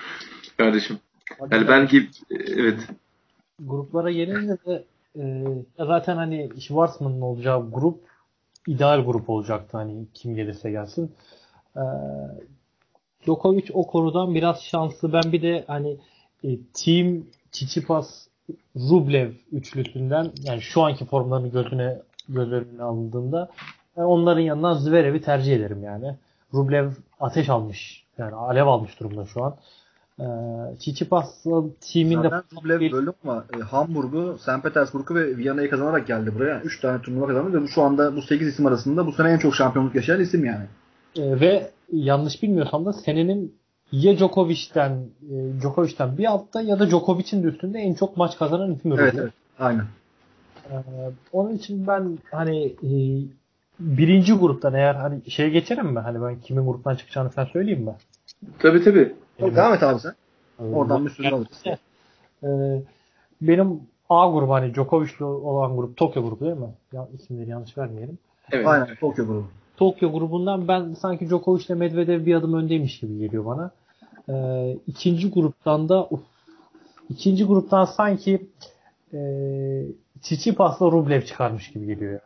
[0.59, 0.99] Kardeşim.
[1.51, 2.81] Yani belki evet.
[3.61, 4.85] Gruplara gelince de
[5.19, 5.45] e,
[5.79, 8.01] zaten hani Schwarzman'ın olacağı grup
[8.67, 11.15] ideal grup olacaktı hani kim gelirse gelsin.
[11.77, 11.83] E,
[13.27, 15.13] Djokovic o konudan biraz şanslı.
[15.13, 15.97] Ben bir de hani
[16.45, 18.27] e, Team Tsitsipas
[18.77, 23.51] Rublev üçlüsünden yani şu anki formlarını gözüne göz önüne alındığında
[23.97, 26.17] ben onların yanından Zverev'i tercih ederim yani.
[26.55, 26.91] Rublev
[27.21, 28.05] ateş almış.
[28.19, 29.57] Yani alev almış durumda şu an.
[30.21, 30.25] Ee,
[30.79, 34.63] Çiçipas'ın timinde Zaten Rublev bölüm ama e, Hamburg'u, St.
[34.63, 36.61] Petersburg'u ve Viyana'yı kazanarak geldi buraya.
[36.61, 39.55] 3 tane turnuva kazandı ve şu anda bu 8 isim arasında bu sene en çok
[39.55, 40.65] şampiyonluk yaşayan isim yani.
[41.17, 43.55] e, ve yanlış bilmiyorsam da senenin
[43.93, 44.91] ya Djokovic'ten
[45.31, 49.15] e, Djokovic'ten bir altta ya da Djokovic'in de üstünde en çok maç kazanan isim Evet,
[49.19, 49.33] evet.
[49.59, 49.85] Aynen.
[50.71, 50.75] Ee,
[51.33, 52.91] onun için ben hani e,
[53.81, 55.99] birinci gruptan eğer hani şeye geçerim mi?
[55.99, 57.95] Hani ben kimin gruptan çıkacağını sen söyleyeyim mi?
[58.59, 59.15] Tabii tabii.
[59.47, 60.15] Tabii, devam et abi sen.
[60.73, 61.63] Oradan bir sürü alırız.
[62.45, 62.83] Ee,
[63.41, 66.75] benim A grubu hani Djokovic'li olan grup Tokyo grubu değil mi?
[66.93, 68.19] Ya, isimleri yanlış vermeyelim.
[68.53, 68.67] Evet.
[68.67, 68.97] Aynen.
[69.01, 69.45] Tokyo grubu.
[69.77, 73.71] Tokyo grubundan ben sanki Djokovic ile Medvedev bir adım öndeymiş gibi geliyor bana.
[74.29, 76.21] Ee, ikinci gruptan da uf,
[77.11, 78.47] ikinci gruptan sanki
[79.15, 79.19] e,
[80.23, 82.13] Tsitsipas'la Rublev çıkarmış gibi geliyor.
[82.13, 82.21] ya.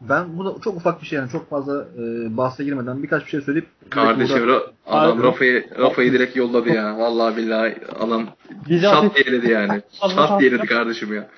[0.00, 3.30] Ben bu da çok ufak bir şey yani çok fazla e, bahse girmeden birkaç bir
[3.30, 5.22] şey söyleyip Kardeşim Ra- adam.
[5.22, 6.98] Rafa'yı Rafa'yı direkt yolladı ya.
[6.98, 8.26] Vallahi billahi adam
[8.68, 9.82] Bizi şat diyeledi yani.
[10.00, 10.40] Şat Allah.
[10.40, 11.28] diyeledi kardeşim ya.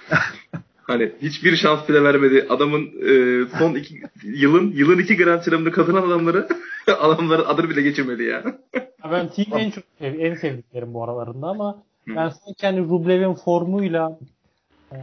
[0.83, 2.47] Hani hiçbir şans bile vermedi.
[2.49, 6.49] Adamın e, son iki yılın yılın iki Grand Slam'ını kazanan adamları
[7.01, 8.43] adamların adını bile geçirmedi ya.
[8.75, 12.17] Ya Ben Team'i en çok sev- en sevdiklerim bu aralarında ama Hı.
[12.17, 14.19] ben sanki hani Rublev'in formuyla
[14.93, 14.97] e,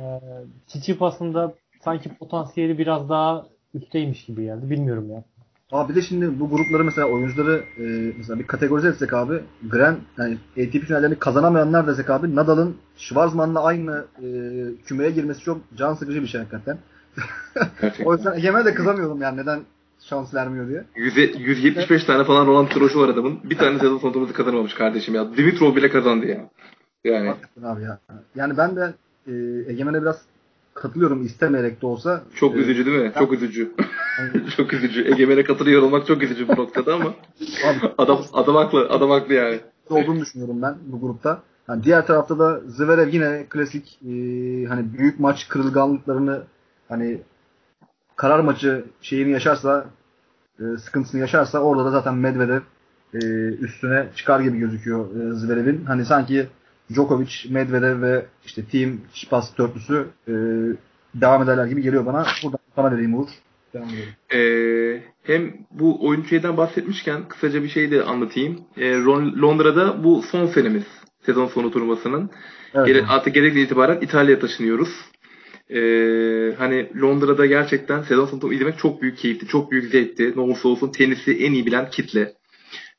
[0.67, 1.53] Tsitsipas'ın da
[1.85, 4.69] sanki potansiyeli biraz daha üstteymiş gibi geldi.
[4.69, 5.23] Bilmiyorum ya.
[5.71, 7.83] Abi bir de şimdi bu grupları mesela oyuncuları e,
[8.17, 14.05] mesela bir kategorize etsek abi Grand yani ATP finallerini kazanamayanlar desek abi Nadal'ın Schwarzman'la aynı
[14.23, 14.27] e,
[14.85, 16.77] kümeye girmesi çok can sıkıcı bir şey hakikaten.
[17.81, 18.05] Gerçekten.
[18.05, 19.59] o yüzden Egemen'e de kızamıyorum yani neden
[19.99, 20.83] şans vermiyor diye.
[20.95, 23.39] 100, 175 tane falan Roland Garros'u var adamın.
[23.43, 25.37] Bir tane sezon sonu turnuvası kazanamamış kardeşim ya.
[25.37, 26.49] Dimitrov bile kazandı ya.
[27.03, 27.27] Yani.
[27.27, 27.99] Hakikaten abi ya.
[28.35, 28.93] Yani ben de
[29.27, 29.31] e,
[29.71, 30.21] Egemen'e biraz
[30.75, 32.23] katılıyorum istemeyerek de olsa.
[32.35, 33.11] Çok e, üzücü değil mi?
[33.19, 33.71] Çok üzücü.
[34.57, 35.11] çok üzücü.
[35.11, 37.13] Egemen'e katılıyor olmak çok üzücü bu noktada ama
[37.65, 38.89] Abi, adam adam haklı.
[38.89, 39.59] Adam haklı yani.
[39.89, 41.41] olduğunu düşünüyorum ben bu grupta.
[41.69, 44.09] Yani diğer tarafta da Zverev yine klasik e,
[44.65, 46.43] hani büyük maç kırılganlıklarını
[46.89, 47.21] hani
[48.15, 49.85] karar maçı şeyini yaşarsa
[50.59, 52.61] e, sıkıntısını yaşarsa orada da zaten Medvedev
[53.13, 55.85] e, üstüne çıkar gibi gözüküyor e, Zverev'in.
[55.85, 56.47] Hani sanki
[56.93, 60.33] Djokovic, Medvedev ve işte Team Çipas dörtlüsü e,
[61.21, 62.25] devam ederler gibi geliyor bana.
[62.43, 63.27] Buradan sana vereyim Uğur.
[64.33, 68.61] Ee, hem bu oyuncu şeyden bahsetmişken kısaca bir şey de anlatayım.
[68.77, 68.91] Ee,
[69.41, 70.83] Londra'da bu son senemiz
[71.25, 72.29] sezon sonu turnuvasının.
[72.73, 74.89] Evet, Gere- artık gerekli itibaren İtalya'ya taşınıyoruz.
[75.69, 79.47] Ee, hani Londra'da gerçekten sezon sonu izlemek çok büyük keyifti.
[79.47, 80.33] Çok büyük zevkti.
[80.35, 82.33] Ne olursa olsun tenisi en iyi bilen kitle.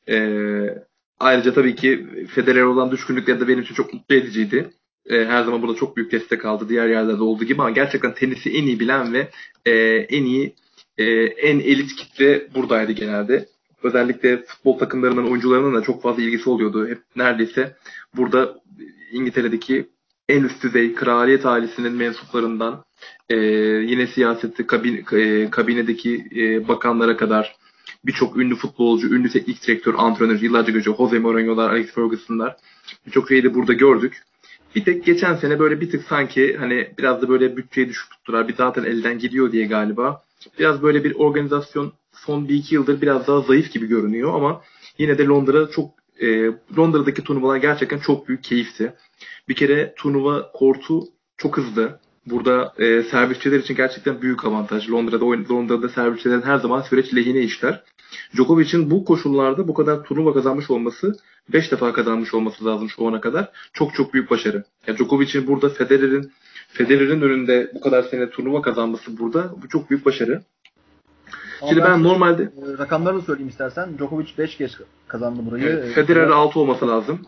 [0.09, 0.77] Ee,
[1.19, 4.69] ayrıca tabii ki Federer olan düşkünlükleri de benim için çok mutlu ediciydi.
[5.05, 6.69] Ee, her zaman burada çok büyük destek aldı.
[6.69, 9.29] Diğer yerlerde olduğu gibi ama gerçekten tenisi en iyi bilen ve
[9.65, 9.71] e,
[10.09, 10.55] en iyi
[10.97, 13.45] e, en elit kitle buradaydı genelde.
[13.83, 16.87] Özellikle futbol takımlarının oyuncularının da çok fazla ilgisi oluyordu.
[16.87, 17.75] Hep neredeyse
[18.15, 18.55] burada
[19.11, 19.87] İngiltere'deki
[20.29, 22.83] en üst düzey kraliyet ailesinin mensuplarından
[23.29, 23.35] e,
[23.87, 27.55] yine siyaseti kabin, e, kabinedeki e, bakanlara kadar
[28.05, 30.97] birçok ünlü futbolcu, ünlü teknik direktör, antrenör, yıllarca geçiyor.
[30.97, 32.55] Jose Mourinho'lar, Alex Ferguson'lar
[33.05, 34.23] birçok şeyi de burada gördük.
[34.75, 38.47] Bir tek geçen sene böyle bir tık sanki hani biraz da böyle bütçeyi düşük tuttular.
[38.47, 40.23] Bir zaten elden gidiyor diye galiba.
[40.59, 44.61] Biraz böyle bir organizasyon son bir iki yıldır biraz daha zayıf gibi görünüyor ama
[44.97, 48.93] yine de Londra çok e, Londra'daki turnuvalar gerçekten çok büyük keyifti.
[49.49, 51.03] Bir kere turnuva kortu
[51.37, 51.99] çok hızlı.
[52.29, 54.89] Burada e, servisçiler için gerçekten büyük avantaj.
[54.89, 57.83] Londra'da Londra'da servisçilerin her zaman süreç lehine işler.
[58.35, 61.15] Djokovic'in bu koşullarda bu kadar turnuva kazanmış olması
[61.53, 63.51] 5 defa kazanmış olması lazım şu ana kadar.
[63.73, 64.63] Çok çok büyük başarı.
[64.87, 66.31] Yani Djokovic'in burada Federer'in
[66.67, 70.43] Federer'in önünde bu kadar sene turnuva kazanması burada bu çok büyük başarı.
[71.61, 73.97] Ama Şimdi ben normalde e, rakamları da söyleyeyim istersen.
[73.97, 74.71] Djokovic 5 kez
[75.07, 75.63] kazandı burayı.
[75.63, 77.19] evet, Federer 6 olması lazım.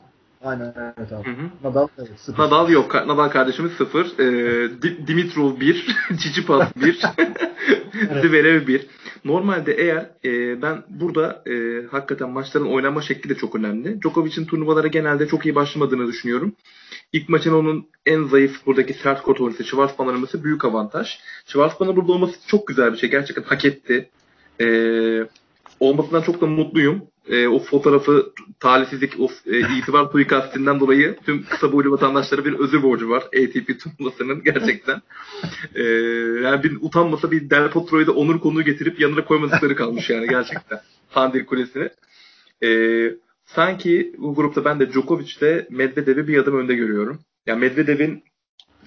[0.43, 1.28] Aynen evet abi.
[1.28, 1.49] Hı hı.
[1.63, 2.43] Nadal evet 0.
[2.43, 2.95] Nadal yok.
[2.95, 4.06] Nadal kardeşimiz 0.
[4.19, 5.97] Ee, Di- Dimitrov 1.
[6.17, 6.99] Tsitsipas 1.
[8.21, 8.88] Zverev 1.
[9.25, 14.02] Normalde eğer e, ben burada e, hakikaten maçların oynanma şekli de çok önemli.
[14.02, 16.56] Djokovic'in turnuvalara genelde çok iyi başlamadığını düşünüyorum.
[17.13, 21.19] İlk maçın onun en zayıf buradaki sert kort oyuncusu Schwarzman'ın olması büyük avantaj.
[21.45, 23.10] Schwarzman'ın burada olması çok güzel bir şey.
[23.10, 24.10] Gerçekten hak etti.
[24.62, 25.25] Ee,
[25.80, 27.02] olmasından çok da mutluyum.
[27.29, 32.83] Ee, o fotoğrafı talihsizlik, o e, itibar suikastinden dolayı tüm kısa boylu vatandaşlara bir özür
[32.83, 35.01] borcu var ATP turnuvasının gerçekten.
[35.75, 35.83] Ee,
[36.43, 40.79] yani bir utanmasa bir Del Potro'yu da onur konuğu getirip yanına koymadıkları kalmış yani gerçekten.
[41.11, 41.89] Pandil Kulesi'ni.
[42.63, 43.11] Ee,
[43.45, 47.19] sanki bu grupta ben de Djokovic'te Medvedev'i bir adım önde görüyorum.
[47.45, 48.23] Yani Medvedev'in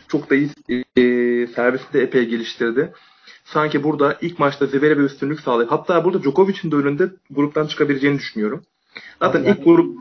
[0.08, 0.50] çok da iyi
[0.96, 1.02] e,
[1.46, 2.92] servisini de epey geliştirdi.
[3.44, 8.62] Sanki burada ilk maçta Zverev'e üstünlük sağlayıp hatta burada Djokovic'in de önünde gruptan çıkabileceğini düşünüyorum.
[9.22, 9.98] Zaten Abi ilk yani- grup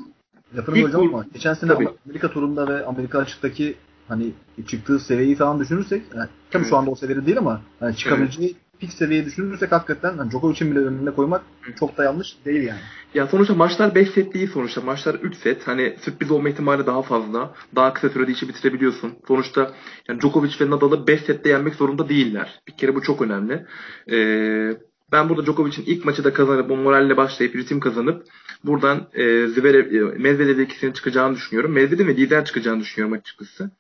[0.57, 1.87] Lafını İlk böleceğim grup- ama geçen sene Tabii.
[2.05, 3.75] Amerika turunda ve Amerika açıktaki
[4.07, 4.31] hani
[4.67, 6.69] çıktığı seviyeyi falan düşünürsek yani, tabii Evet.
[6.69, 10.79] şu anda o seviyede değil ama yani çıkabileceği pik seviyeyi düşünürsek hakikaten hani Djokovic'in bile
[10.79, 11.41] önüne koymak
[11.79, 12.79] çok da yanlış değil yani.
[13.13, 14.81] Ya sonuçta maçlar 5 set değil sonuçta.
[14.81, 15.67] Maçlar 3 set.
[15.67, 17.53] Hani sürpriz olma ihtimali daha fazla.
[17.75, 19.13] Daha kısa sürede işi bitirebiliyorsun.
[19.27, 19.71] Sonuçta
[20.07, 22.61] yani Djokovic ve Nadal'ı 5 sette yenmek zorunda değiller.
[22.67, 23.65] Bir kere bu çok önemli.
[24.11, 24.77] Ee,
[25.11, 28.23] ben burada Djokovic'in ilk maçı da kazanıp o moralle başlayıp ritim kazanıp
[28.63, 31.71] buradan e, Zverev, e, Medvedev'le ikisinin çıkacağını düşünüyorum.
[31.71, 33.71] Medvedev'in ve lider çıkacağını düşünüyorum açıkçası.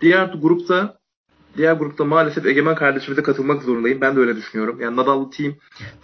[0.00, 1.01] Diğer grupta
[1.56, 4.00] diğer grupta maalesef Egemen kardeşimize katılmak zorundayım.
[4.00, 4.80] Ben de öyle düşünüyorum.
[4.80, 5.54] Yani Nadal team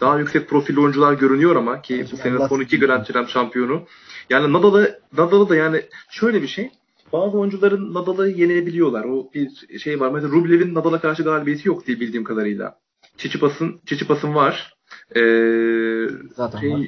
[0.00, 3.82] daha yüksek profilli oyuncular görünüyor ama ki bu sene son iki Grand Slam şampiyonu.
[4.30, 6.70] Yani Nadal'ı Nadal'ı da yani şöyle bir şey.
[7.12, 9.04] Bazı oyuncuların Nadal'ı yenebiliyorlar.
[9.04, 10.10] O bir şey var.
[10.10, 12.78] Mesela Rublev'in Nadal'a karşı galibiyeti yok diye bildiğim kadarıyla.
[13.16, 14.74] Çiçipas'ın Çiçipas'ın var.
[15.16, 16.80] Ee, Zaten şey, var.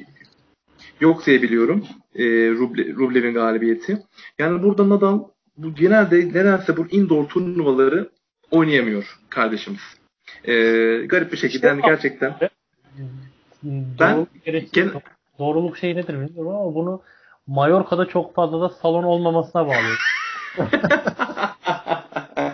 [0.99, 1.83] yok diye biliyorum.
[2.15, 4.03] Ee, Ruble, Rublev'in galibiyeti.
[4.39, 5.19] Yani burada Nadal
[5.57, 8.09] bu genelde nedense bu indoor turnuvaları
[8.51, 9.81] oynayamıyor kardeşimiz.
[10.43, 10.53] Ee,
[11.05, 12.35] garip bir şekilde yani gerçekten.
[13.99, 14.27] Ben
[14.73, 14.91] gen-
[15.39, 17.01] doğruluk şey nedir bilmiyorum ama bunu
[17.47, 19.97] Mallorca'da çok fazla da salon olmamasına bağlıyorum.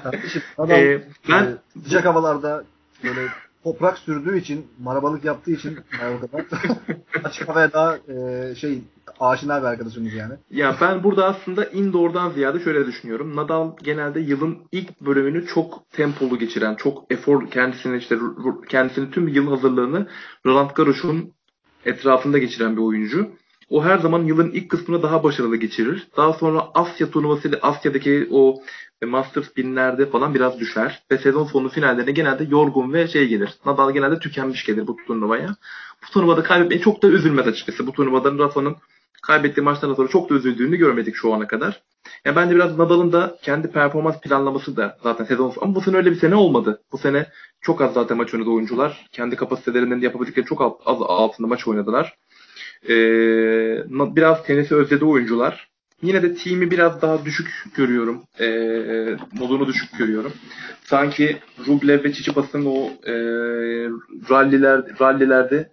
[0.04, 2.64] Kardeşim adam Ee, ben e, sıcak havalarda
[3.04, 3.22] böyle
[3.68, 5.78] toprak sürdüğü için, marabalık yaptığı için
[7.24, 8.82] açık havaya daha e, şey
[9.20, 10.34] aşina bir arkadaşımız yani.
[10.51, 13.36] Ya ben burada aslında indoor'dan ziyade şöyle düşünüyorum.
[13.36, 18.18] Nadal genelde yılın ilk bölümünü çok tempolu geçiren, çok efor kendisini işte
[18.70, 20.07] kendisini tüm yıl hazırlığını
[20.45, 21.34] Roland Garros'un
[21.86, 23.30] etrafında geçiren bir oyuncu.
[23.70, 26.07] O her zaman yılın ilk kısmını daha başarılı geçirir.
[26.18, 28.61] Daha sonra Asya turnuvası, Asya'daki o
[29.06, 31.04] Masters binlerde falan biraz düşer.
[31.12, 33.50] Ve sezon sonu finallerine genelde yorgun ve şey gelir.
[33.66, 35.56] Nadal genelde tükenmiş gelir bu turnuvaya.
[36.04, 37.88] Bu turnuvada kaybetmeyi çok da üzülmez açıkçası.
[37.88, 38.76] Bu turnuvada Rafa'nın
[39.22, 41.82] kaybettiği maçtan sonra çok da üzüldüğünü görmedik şu ana kadar.
[42.26, 45.64] Yani bence biraz Nadal'ın da kendi performans planlaması da zaten sezon sonu.
[45.64, 46.82] Ama bu sene öyle bir sene olmadı.
[46.91, 47.28] Bu sene
[47.62, 49.08] çok az zaten maç oynadı oyuncular.
[49.12, 52.18] Kendi kapasitelerinin yapabildikleri çok az altında maç oynadılar.
[52.89, 55.70] Ee, biraz tenisi özledi oyuncular.
[56.02, 58.24] Yine de team'i biraz daha düşük görüyorum.
[58.39, 58.48] E,
[59.34, 60.34] modunu düşük görüyorum.
[60.84, 61.38] Sanki
[61.68, 63.14] Rublev ve Çiçipas'ın o e,
[64.30, 65.70] ralliler, rallilerde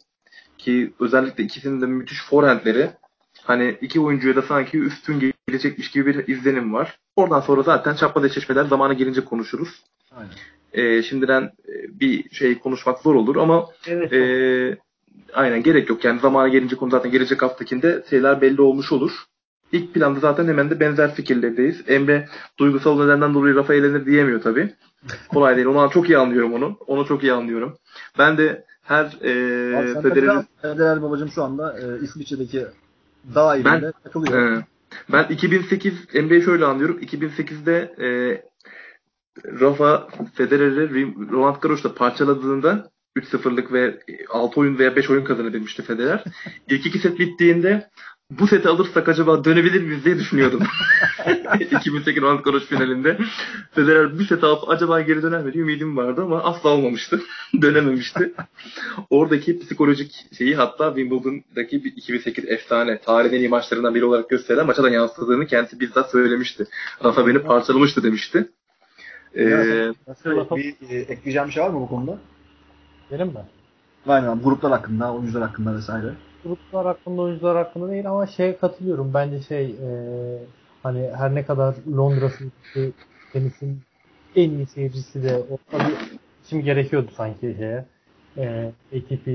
[0.58, 2.90] ki özellikle ikisinin de müthiş forehandleri
[3.42, 6.98] hani iki oyuncuya da sanki üstün gelecekmiş gibi bir izlenim var.
[7.16, 9.82] Oradan sonra zaten çapma eşleşmeler zamanı gelince konuşuruz.
[10.12, 10.32] Aynen.
[10.72, 11.52] E, şimdiden
[11.88, 14.12] bir şey konuşmak zor olur ama evet.
[14.12, 14.78] e,
[15.34, 16.04] aynen gerek yok.
[16.04, 19.12] Yani zamanı gelince konu zaten gelecek haftakinde şeyler belli olmuş olur.
[19.74, 21.82] İlk planda zaten hemen de benzer fikirlerdeyiz.
[21.86, 24.74] Emre duygusal nedenden dolayı Rafa elenir diyemiyor tabii.
[25.28, 25.66] Kolay değil.
[25.66, 26.78] Onu çok iyi anlıyorum onu.
[26.86, 27.76] Onu çok iyi anlıyorum.
[28.18, 30.46] Ben de her e, Federer'in...
[30.62, 32.66] Federer babacım şu anda e, İsviçre'deki
[33.34, 34.52] dağ evinde takılıyor.
[34.52, 34.66] E,
[35.12, 36.98] ben 2008 Emre'yi şöyle anlıyorum.
[36.98, 38.08] 2008'de e,
[39.60, 44.00] Rafa Federer'i Roland Garros'ta parçaladığında 3-0'lık ve
[44.30, 46.24] 6 oyun veya 5 oyun kazanabilmişti Federer.
[46.68, 47.90] İlk iki set bittiğinde
[48.30, 50.60] bu seti alırsak acaba dönebilir miyiz diye düşünüyordum.
[51.70, 53.18] 2008 Roland Garros finalinde.
[53.72, 57.20] Federer bir set alıp acaba geri döner mi diye ümidim vardı ama asla olmamıştı.
[57.62, 58.32] Dönememişti.
[59.10, 64.90] Oradaki psikolojik şeyi hatta Wimbledon'daki 2008 efsane, tarihin iyi maçlarından biri olarak gösterilen maça da
[64.90, 66.66] yansıdığını kendisi bizzat söylemişti.
[67.04, 68.48] Rafa beni parçalamıştı demişti.
[69.36, 69.92] Ee,
[70.26, 72.18] bir, e, ekleyeceğim bir şey var mı bu konuda?
[73.10, 73.44] Benim mi?
[74.06, 76.14] Aynen gruplar hakkında, oyuncular hakkında vesaire
[76.44, 79.14] gruplar hakkında, oyuncular hakkında değil ama şeye katılıyorum.
[79.14, 79.88] Bence şey e,
[80.82, 82.92] hani her ne kadar Londra'daki
[83.32, 83.80] tenisin
[84.36, 85.94] en iyi seyircisi de olsa bir
[86.50, 87.84] şimdi gerekiyordu sanki şeye.
[88.36, 89.26] E, ATP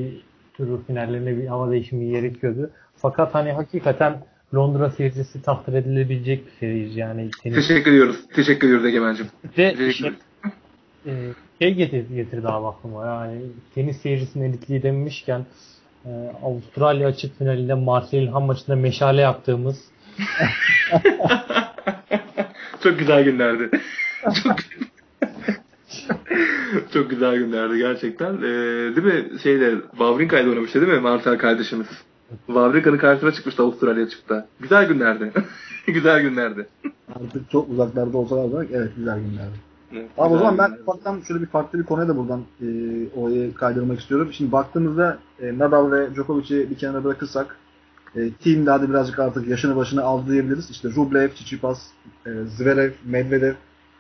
[0.54, 2.72] turu finallerine bir hava değişimi gerekiyordu.
[2.96, 4.24] Fakat hani hakikaten
[4.56, 7.32] Londra seyircisi takdir edilebilecek bir seyirci yani.
[7.44, 7.68] Tenis...
[7.68, 8.16] Teşekkür ediyoruz.
[8.36, 9.28] Teşekkür ediyoruz Egemen'cim.
[9.58, 10.12] Ve şey,
[11.06, 11.12] e,
[11.62, 13.42] şey getirdi, getirdi abi aklıma yani
[13.76, 15.46] tenis seyircisinin elitliği demişken
[16.10, 19.78] e, Avustralya açık finalinde Marcel İlhan maçında meşale yaktığımız
[22.84, 23.70] çok güzel günlerdi.
[24.44, 24.56] çok
[26.94, 28.34] çok güzel günlerdi gerçekten.
[28.38, 29.40] Ee, değil mi?
[29.44, 31.00] Şeyde Wawrinka'yla oynamıştı değil mi?
[31.00, 31.88] Marcel kardeşimiz.
[32.48, 34.46] Wawrinka'nın karşısına çıkmıştı Avustralya çıktı.
[34.60, 35.32] Güzel günlerdi.
[35.88, 36.68] güzel günlerdi.
[37.16, 39.69] Artık çok uzaklarda olsalar da evet güzel günlerdi.
[39.94, 42.66] Evet, Abi o zaman ben ufaktan şöyle bir farklı bir konuya da buradan e,
[43.16, 44.30] oraya kaydırmak istiyorum.
[44.34, 47.58] Şimdi baktığımızda e, Nadal ve Djokovic'i bir kenara bırakırsak
[48.16, 50.70] e, team de hadi birazcık artık yaşını başına aldı diyebiliriz.
[50.70, 51.82] İşte Rublev, Tsitsipas,
[52.26, 53.54] e, Zverev, Medvedev.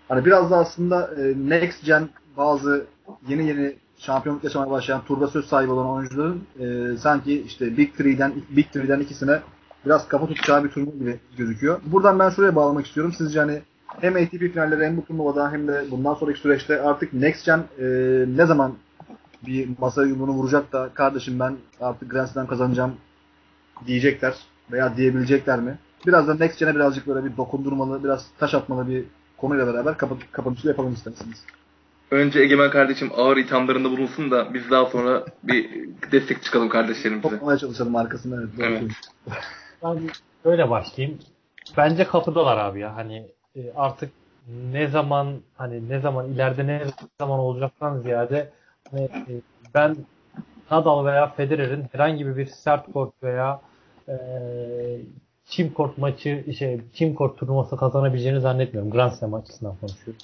[0.10, 2.86] Hani biraz da aslında e, next gen bazı
[3.28, 8.34] yeni yeni şampiyonluk yaşamaya başlayan turda söz sahibi olan oyuncuların e, sanki işte Big Three'den
[8.50, 9.40] Big Three'den ikisine
[9.86, 11.80] biraz kafa tutacağı bir turnuva gibi gözüküyor.
[11.86, 13.14] Buradan ben şuraya bağlamak istiyorum.
[13.18, 13.62] Sizce hani
[14.02, 17.86] hem ATP finalleri hem bu turnuvada hem de bundan sonraki süreçte artık Next Gen e,
[18.38, 18.74] ne zaman
[19.48, 22.96] bir masaya yumruğunu vuracak da kardeşim ben artık Grand Slam kazanacağım
[23.88, 24.34] diyecekler
[24.72, 25.78] veya diyebilecekler mi?
[26.08, 29.04] Biraz da Next Gen'e birazcık böyle bir dokundurmalı, biraz taş atmalı bir
[29.38, 31.46] konuyla beraber kapat kapanışı yapalım isterseniz.
[32.12, 37.30] Önce Egemen kardeşim ağır ithamlarında bulunsun da biz daha sonra bir destek çıkalım kardeşlerimize.
[37.30, 38.42] Toplamaya çalışalım arkasında.
[38.60, 38.82] Evet.
[38.82, 38.92] evet.
[39.84, 40.10] ben
[40.46, 41.20] öyle başlayayım.
[41.78, 42.96] Bence kapıdalar abi ya.
[42.96, 43.28] Hani
[43.60, 44.12] e, artık
[44.74, 46.84] ne zaman hani ne zaman ileride ne
[47.20, 48.50] zaman olacaktan ziyade
[48.92, 49.42] hani, e,
[49.74, 49.98] ben
[50.72, 53.62] Nadal veya Federer'in herhangi bir sert kort veya
[54.08, 58.92] e, kort maçı şey çim kort turnuvası kazanabileceğini zannetmiyorum.
[58.92, 60.22] Grand Slam açısından konuşuyorum.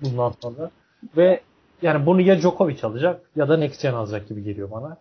[0.00, 0.70] Bundan sonra.
[1.16, 1.40] Ve
[1.82, 4.96] yani bunu ya Djokovic alacak ya da Next Gen alacak gibi geliyor bana.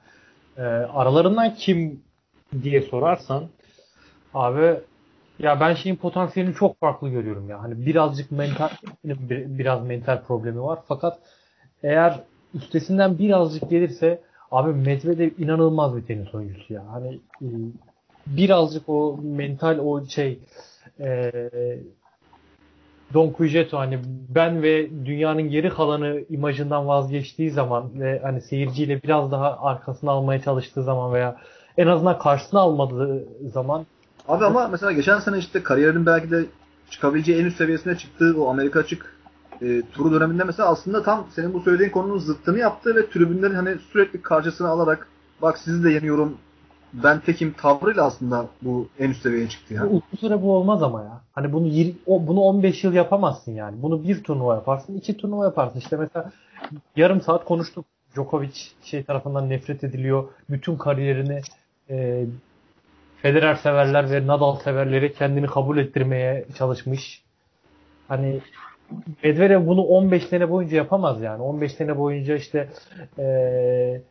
[0.58, 0.62] E,
[0.94, 2.04] aralarından kim
[2.64, 3.44] diye sorarsan
[4.34, 4.80] abi
[5.44, 7.64] ya ben şeyin potansiyelini çok farklı görüyorum ya.
[7.64, 8.70] Hani birazcık mental
[9.04, 10.80] biraz mental problemi var.
[10.88, 11.20] Fakat
[11.84, 12.20] eğer
[12.54, 14.22] üstesinden birazcık gelirse
[14.52, 16.84] abi Medvedev inanılmaz bir tenis oyuncusu ya.
[16.92, 17.48] Hani e,
[18.28, 20.40] birazcık o mental o şey
[21.00, 21.32] e,
[23.14, 29.32] Don Cuijeto hani ben ve dünyanın geri kalanı imajından vazgeçtiği zaman ve hani seyirciyle biraz
[29.32, 31.38] daha arkasını almaya çalıştığı zaman veya
[31.78, 33.86] en azından karşısına almadığı zaman
[34.32, 36.46] Abi ama mesela geçen sene işte kariyerin belki de
[36.90, 39.16] çıkabileceği en üst seviyesine çıktığı o Amerika açık
[39.62, 43.78] e, turu döneminde mesela aslında tam senin bu söylediğin konunun zıttını yaptı ve tribünlerin hani
[43.92, 45.08] sürekli karşısına alarak
[45.42, 46.38] bak sizi de yeniyorum
[46.94, 49.86] ben tekim tavrıyla aslında bu en üst seviyeye çıktı ya.
[49.86, 51.22] Uzun süre bu olmaz ama ya.
[51.32, 53.82] Hani bunu 20, o, bunu 15 yıl yapamazsın yani.
[53.82, 55.80] Bunu bir turnuva yaparsın, iki turnuva yaparsın.
[55.80, 56.32] İşte mesela
[56.96, 57.86] yarım saat konuştuk.
[58.16, 58.54] Djokovic
[58.84, 60.24] şey tarafından nefret ediliyor.
[60.50, 61.42] Bütün kariyerini
[61.90, 62.26] e,
[63.22, 67.24] Federer severler ve Nadal severleri kendini kabul ettirmeye çalışmış.
[68.08, 68.40] Hani
[69.24, 71.42] Medvedev bunu 15 sene boyunca yapamaz yani.
[71.42, 72.70] 15 sene boyunca işte
[73.18, 74.02] eee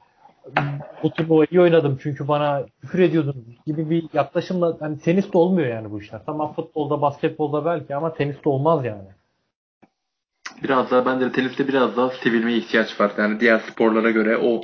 [1.02, 5.90] bu turnuvayı iyi oynadım çünkü bana küfür ediyordunuz gibi bir yaklaşımla hani teniste olmuyor yani
[5.90, 6.20] bu işler.
[6.26, 9.08] Tamam futbolda, basketbolda belki ama teniste olmaz yani.
[10.62, 13.12] Biraz daha bence de teniste biraz daha sevilmeye ihtiyaç var.
[13.18, 14.60] Yani diğer sporlara göre o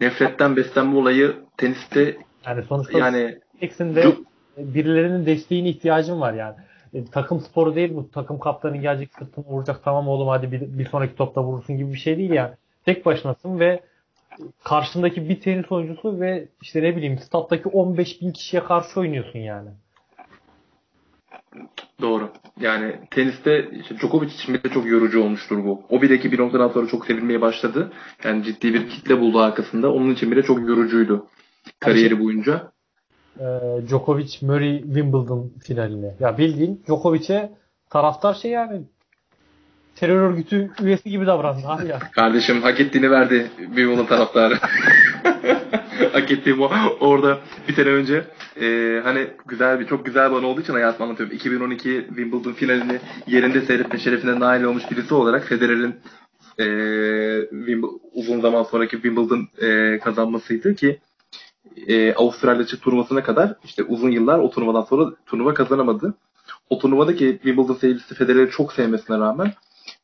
[0.00, 2.16] nefretten beslenme olayı teniste
[2.46, 4.16] yani sonuçta yani de
[4.56, 6.56] birilerinin desteğine ihtiyacım var yani.
[6.94, 8.10] E, takım sporu değil bu.
[8.10, 11.98] Takım kaptanı gelecek sırtını vuracak tamam oğlum hadi bir, bir sonraki topta vurursun gibi bir
[11.98, 12.54] şey değil yani.
[12.84, 13.80] Tek başınasın ve
[14.64, 19.68] karşındaki bir tenis oyuncusu ve işte ne bileyim stat'taki 15 bin kişiye karşı oynuyorsun yani.
[22.00, 22.32] Doğru.
[22.60, 25.82] Yani teniste işte Djokovic için de çok yorucu olmuştur bu.
[25.88, 27.92] O bileki bir noktadan sonra çok sevilmeye başladı.
[28.24, 29.92] Yani ciddi bir kitle buldu arkasında.
[29.92, 31.26] Onun için bile çok yorucuydu
[31.80, 32.72] kariyeri boyunca.
[33.40, 36.14] Ee, Djokovic Murray Wimbledon finaline.
[36.20, 37.52] Ya bildiğin Djokovic'e
[37.90, 38.82] taraftar şey yani
[39.96, 41.98] terör örgütü üyesi gibi davrandı abi ya.
[42.12, 44.54] Kardeşim hak ettiğini verdi Wimbledon taraftarı.
[46.12, 46.70] hak ettiğim o.
[47.00, 48.24] Orada bir sene önce
[48.60, 51.36] e, hani güzel bir çok güzel bir anı olduğu için hayatımı anlatıyorum.
[51.36, 55.94] 2012 Wimbledon finalini yerinde seyretme şerefine nail olmuş birisi olarak Federer'in
[56.58, 56.66] e,
[58.12, 61.00] uzun zaman sonraki Wimbledon e, kazanmasıydı ki
[61.88, 66.14] e, Avustralya açık turnuvasına kadar işte uzun yıllar o turnuvadan sonra turnuva kazanamadı.
[66.70, 69.52] O turnuvadaki Wimbledon seyircisi Federer'i çok sevmesine rağmen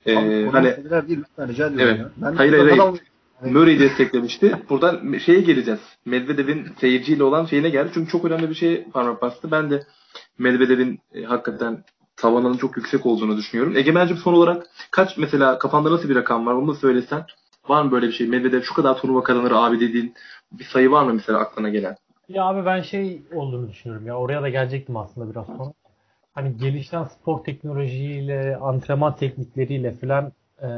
[0.06, 0.64] ee, Abi, hani
[1.08, 2.00] değil lütfen rica ediyorum evet.
[2.00, 2.10] ya.
[2.16, 2.78] Ben hayır hayır.
[2.78, 3.00] hayır.
[3.54, 4.56] Murray desteklemişti.
[4.70, 5.80] Buradan şeye geleceğiz.
[6.04, 7.90] Medvedev'in seyirciyle olan şeyine geldi.
[7.94, 9.50] Çünkü çok önemli bir şey parmak bastı.
[9.50, 9.82] Ben de
[10.38, 11.84] Medvedev'in e, hakikaten
[12.16, 13.76] tavanının çok yüksek olduğunu düşünüyorum.
[13.76, 17.24] Egemen'cim son olarak kaç mesela kafanda nasıl bir rakam var onu da söylesen.
[17.68, 18.26] Var mı böyle bir şey?
[18.26, 20.14] Medvedev şu kadar turnuva kazanır abi dediğin
[20.52, 21.96] bir sayı var mı mesela aklına gelen?
[22.28, 24.18] Ya abi ben şey olduğunu düşünüyorum ya.
[24.18, 25.72] Oraya da gelecektim aslında biraz sonra
[26.34, 30.32] hani gelişen spor teknolojiyle, antrenman teknikleriyle falan
[30.62, 30.68] e,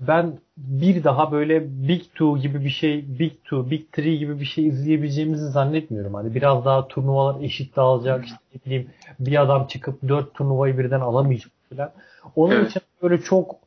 [0.00, 4.44] ben bir daha böyle Big Two gibi bir şey, Big Two, Big Three gibi bir
[4.44, 6.14] şey izleyebileceğimizi zannetmiyorum.
[6.14, 8.24] Hani biraz daha turnuvalar eşit dağılacak.
[8.24, 8.90] işte ne bileyim
[9.20, 11.90] bir adam çıkıp dört turnuvayı birden alamayacak falan.
[12.36, 12.70] Onun evet.
[12.70, 13.63] için böyle çok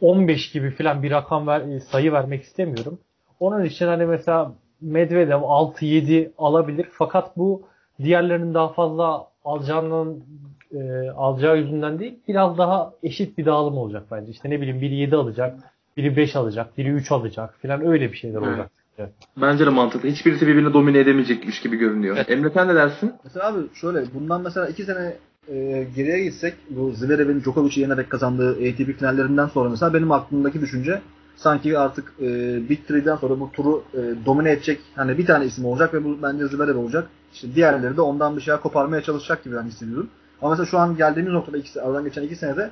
[0.00, 2.98] 15 gibi falan bir rakam ver, e, sayı vermek istemiyorum.
[3.40, 6.86] Onun için hani mesela Medvedev 6-7 alabilir.
[6.92, 7.62] Fakat bu
[8.02, 10.24] diğerlerinin daha fazla alacağının
[10.72, 14.30] e, alacağı yüzünden değil biraz daha eşit bir dağılım olacak bence.
[14.30, 15.58] İşte ne bileyim biri 7 alacak,
[15.96, 18.70] biri 5 alacak, biri 3 alacak filan öyle bir şeyler olacak.
[18.98, 19.10] Evet.
[19.36, 20.08] Bence de mantıklı.
[20.08, 22.16] Hiçbirisi birbirini domine edemeyecekmiş gibi görünüyor.
[22.16, 22.30] Evet.
[22.30, 23.12] Emre sen ne dersin?
[23.24, 25.16] Mesela abi şöyle bundan mesela 2 sene
[25.48, 31.00] e, geriye gitsek bu Zverev'in Djokovic'i yenerek kazandığı ATP finallerinden sonra mesela benim aklımdaki düşünce
[31.36, 32.24] sanki artık e,
[32.68, 36.22] Big Three'den sonra bu turu e, domine edecek hani bir tane isim olacak ve bu
[36.22, 37.08] bence Zverev olacak.
[37.34, 40.08] İşte diğerleri de ondan bir şeyler koparmaya çalışacak gibi ben hissediyorum.
[40.42, 42.70] Ama mesela şu an geldiğimiz noktada ikisi, aradan geçen iki senede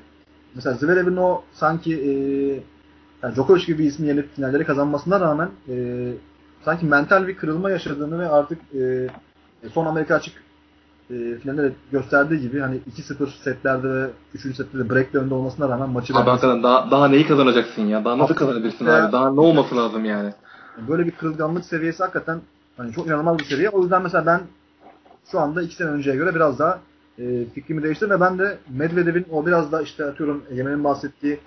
[0.55, 2.11] mesela Zverev'in o sanki e,
[3.23, 5.75] yani Djokovic gibi bir ismi yenip finalleri kazanmasına rağmen e,
[6.65, 9.09] sanki mental bir kırılma yaşadığını ve artık e,
[9.73, 10.44] son Amerika açık
[11.11, 14.57] e, finalde gösterdiği gibi hani 2-0 setlerde ve 3.
[14.57, 18.05] sette de break önde olmasına rağmen maçı abi hakikaten daha, daha neyi kazanacaksın ya?
[18.05, 19.13] Daha nasıl kazanabilirsin abi?
[19.13, 20.33] Daha ne olması lazım yani?
[20.89, 22.41] Böyle bir kırılganlık seviyesi hakikaten
[22.77, 23.69] hani çok inanılmaz bir seviye.
[23.69, 24.41] O yüzden mesela ben
[25.31, 26.79] şu anda iki sene önceye göre biraz daha
[27.19, 31.41] e, fikrimi değiştirdim ve ben de Medvedev'in o biraz da işte atıyorum Yemen'in bahsettiği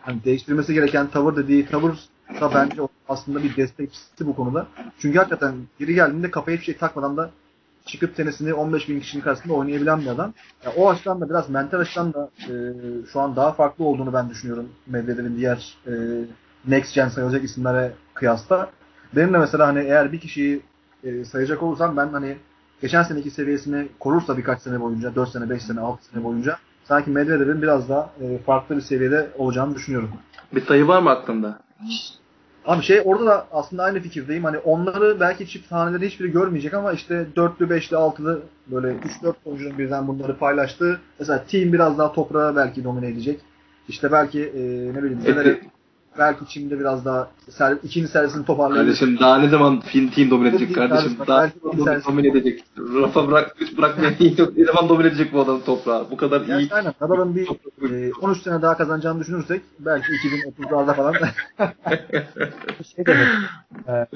[0.00, 1.92] hani değiştirmesi gereken tavır dediği tavır
[2.40, 4.66] da bence aslında bir destekçisi bu konuda.
[4.98, 7.30] Çünkü hakikaten geri geldiğinde kafaya hiçbir şey takmadan da
[7.88, 10.34] çıkıp tenisini 15 bin kişinin karşısında oynayabilen bir adam.
[10.64, 12.52] Yani o açıdan da biraz mental açıdan da e,
[13.12, 15.92] şu an daha farklı olduğunu ben düşünüyorum Medvedev'in diğer e,
[16.66, 18.70] next gen sayılacak isimlere kıyasla.
[19.16, 20.62] Benim de mesela hani eğer bir kişiyi
[21.04, 22.36] e, sayacak olursam ben hani
[22.82, 27.10] geçen seneki seviyesini korursa birkaç sene boyunca, 4 sene, 5 sene, 6 sene boyunca sanki
[27.10, 30.10] Medvedev'in biraz daha e, farklı bir seviyede olacağını düşünüyorum.
[30.54, 31.58] Bir sayı var mı aklında?
[32.68, 34.44] Abi şey orada da aslında aynı fikirdeyim.
[34.44, 39.78] Hani onları belki çift hanelerde hiçbiri görmeyecek ama işte dörtlü, beşli, altılı böyle 3-4 oyuncunun
[39.78, 41.00] birden bunları paylaştığı.
[41.18, 43.40] Mesela team biraz daha toprağa belki domine edecek.
[43.88, 44.60] İşte belki e,
[44.94, 45.20] ne bileyim.
[45.26, 45.60] Eti,
[46.18, 48.94] belki şimdi biraz daha ser, ikinci servisini toparlayabilir.
[48.98, 51.16] Kardeşim daha ne zaman team domine edecek kardeşim?
[51.16, 52.64] Kardeşim, Daha servis- domine edecek.
[52.78, 54.10] Rafa bırak, hiç bırakmaya.
[54.56, 56.10] Ne zaman domine edecek bu adam toprağı?
[56.10, 56.46] Bu kadar iyi.
[56.46, 56.94] Gerçi aynen.
[57.00, 57.48] Nadal'ın bir
[57.90, 61.14] e, 13 sene daha kazanacağını düşünürsek belki 2030'larda falan
[62.96, 63.26] şey demek.
[63.88, 64.06] e,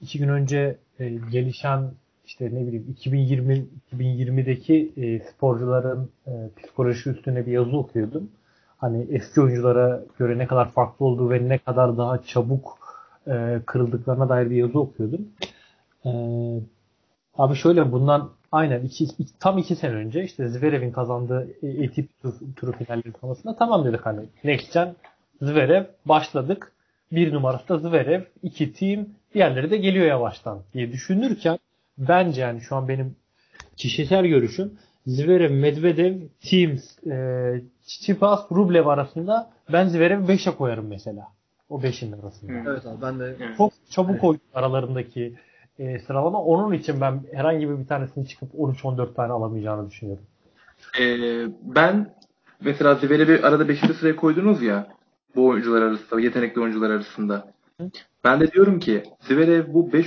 [0.00, 1.90] iki gün önce e, gelişen
[2.26, 3.64] işte ne bileyim 2020
[3.98, 6.32] 2020'deki e, sporcuların e,
[6.62, 8.28] psikolojisi üstüne bir yazı okuyordum.
[8.86, 12.78] Hani eski oyunculara göre ne kadar farklı olduğu ve ne kadar daha çabuk
[13.26, 15.28] e, kırıldıklarına dair bir yazı okuyordum.
[16.04, 16.10] E,
[17.38, 19.06] abi şöyle bundan aynen iki,
[19.40, 24.06] tam iki sene önce işte Zverev'in kazandığı e, ATP tur, turu finalleri sonrasında tamam dedik
[24.06, 24.94] hani Next Gen
[25.42, 26.72] Zverev başladık.
[27.12, 31.58] Bir numarası da Zverev, iki team, diğerleri de geliyor yavaştan diye düşünürken
[31.98, 33.16] bence yani şu an benim
[33.76, 34.72] kişisel görüşüm
[35.06, 36.14] Zverev, Medvedev,
[36.50, 41.28] Teams, e, Tsitsipas, Rublev arasında ben Zverev'i 5'e koyarım mesela.
[41.68, 42.52] O 5'in arasında.
[42.52, 42.62] Hı.
[42.66, 45.34] evet abi ben de Çok çabuk oyun aralarındaki
[45.78, 46.42] e, sıralama.
[46.42, 50.24] Onun için ben herhangi bir tanesini çıkıp 13-14 tane alamayacağını düşünüyorum.
[51.00, 52.14] Ee, ben
[52.60, 53.78] mesela Zverev'i arada 5.
[53.80, 54.86] sıraya koydunuz ya
[55.36, 57.52] bu oyuncular arasında, yetenekli oyuncular arasında.
[57.80, 57.90] Hı.
[58.26, 60.06] Ben de diyorum ki Zverev bu 5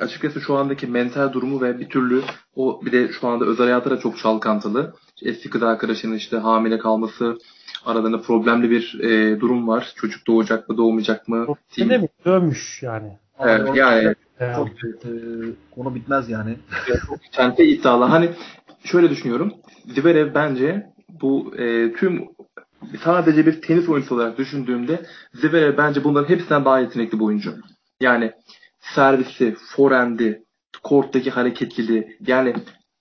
[0.00, 2.22] açıkçası şu andaki mental durumu ve bir türlü
[2.56, 4.94] o bir de şu anda özel hayatı da çok çalkantılı.
[5.22, 7.38] Eski kız arkadaşının işte hamile kalması
[7.86, 9.92] aralarında problemli bir e, durum var.
[9.96, 11.46] Çocuk doğacak mı doğmayacak mı?
[11.78, 12.10] Ne demek?
[12.24, 13.18] Dönmüş yani.
[13.40, 15.10] Evet, Abi, yani E, çok e,
[15.74, 16.56] konu bitmez yani.
[17.30, 18.04] Çente iddialı.
[18.04, 18.30] Hani
[18.84, 19.52] şöyle düşünüyorum.
[19.94, 20.86] Zverev bence
[21.20, 22.24] bu e, tüm
[23.04, 27.54] sadece bir tenis oyuncusu olarak düşündüğümde Zverev bence bunların hepsinden daha yetenekli bir oyuncu.
[28.00, 28.32] Yani
[28.80, 30.42] servisi, forendi,
[30.82, 32.54] korttaki hareketliliği yani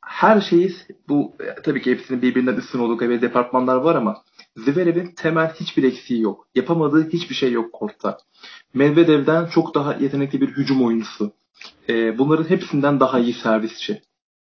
[0.06, 0.76] her şeyi
[1.10, 4.24] bu e, tabii ki hepsinin birbirinden üstün olduğu ve departmanlar var ama
[4.58, 6.48] Zverev'in temel hiçbir eksiği yok.
[6.56, 8.18] Yapamadığı hiçbir şey yok kortta.
[8.74, 11.32] Medvedev'den çok daha yetenekli bir hücum oyuncusu.
[11.90, 14.02] E, bunların hepsinden daha iyi servisçi.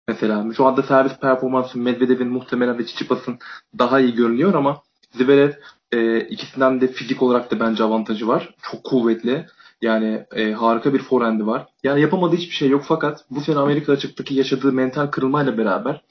[0.07, 3.39] Mesela şu anda servis performansı Medvedev'in muhtemelen ve Çiçipas'ın
[3.79, 4.81] daha iyi görünüyor ama
[5.17, 5.51] Zverev
[5.91, 8.55] e, ikisinden de fizik olarak da bence avantajı var.
[8.71, 9.45] Çok kuvvetli.
[9.81, 11.67] Yani e, harika bir forehand'i var.
[11.83, 16.01] Yani yapamadığı hiçbir şey yok fakat bu sene Amerika açıktaki yaşadığı mental kırılmayla beraber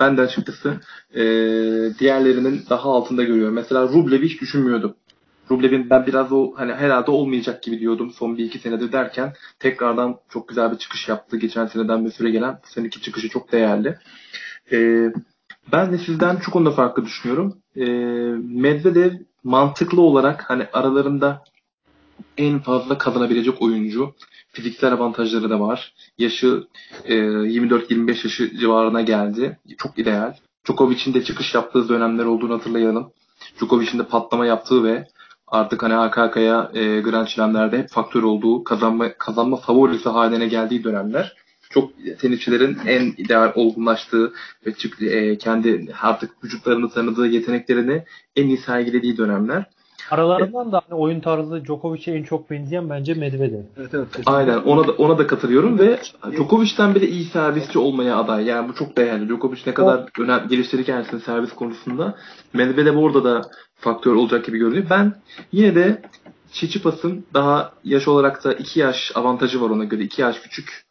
[0.00, 0.80] ben de açıkçası
[1.14, 1.22] e,
[1.98, 3.54] diğerlerinin daha altında görüyorum.
[3.54, 4.94] Mesela Rublev'i hiç düşünmüyordum.
[5.50, 10.16] Rublev'in ben biraz o hani herhalde olmayacak gibi diyordum son bir iki senedir derken tekrardan
[10.28, 11.36] çok güzel bir çıkış yaptı.
[11.36, 13.98] Geçen seneden bir süre gelen bu seneki çıkışı çok değerli.
[14.72, 15.12] Ee,
[15.72, 17.56] ben de sizden şu konuda farklı düşünüyorum.
[17.76, 17.84] Ee,
[18.42, 19.12] Medvedev
[19.44, 21.44] mantıklı olarak hani aralarında
[22.36, 24.14] en fazla kazanabilecek oyuncu.
[24.52, 25.94] Fiziksel avantajları da var.
[26.18, 26.66] Yaşı
[27.04, 29.58] e, 24-25 yaşı civarına geldi.
[29.78, 30.34] Çok ideal.
[30.66, 33.12] Djokovic'in de çıkış yaptığı dönemler olduğunu hatırlayalım.
[33.58, 35.06] Djokovic'in de patlama yaptığı ve
[35.46, 40.84] artık hani arka arkaya e, Grand Slam'lerde hep faktör olduğu, kazanma kazanma favorisi haline geldiği
[40.84, 41.36] dönemler.
[41.76, 44.32] Çok tenisçilerin en ideal olgunlaştığı
[44.66, 48.04] ve çık, e, kendi artık vücutlarını tanıdığı yeteneklerini
[48.36, 49.64] en iyi sergilediği dönemler.
[50.10, 53.62] Aralarından da hani oyun tarzı Djokovic'e en çok benzeyen bence Medvedev.
[53.76, 54.06] Evet evet.
[54.26, 55.98] Aynen ona da ona da katılıyorum ve
[56.32, 58.44] Djokovic'ten bile iyi servisçi olmaya aday.
[58.44, 59.28] Yani bu çok değerli.
[59.28, 62.14] Djokovic ne kadar önem geliştirirken servis konusunda
[62.52, 63.42] Medvedev orada da
[63.74, 64.84] faktör olacak gibi görünüyor.
[64.90, 65.14] Ben
[65.52, 66.02] yine de
[66.52, 70.02] Çiçipas'ın daha yaş olarak da 2 yaş avantajı var ona göre.
[70.02, 70.82] 2 yaş küçük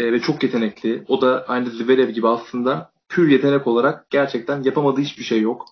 [0.00, 1.04] e, ve çok yetenekli.
[1.08, 5.66] O da aynı Zverev gibi aslında pür yetenek olarak gerçekten yapamadığı hiçbir şey yok.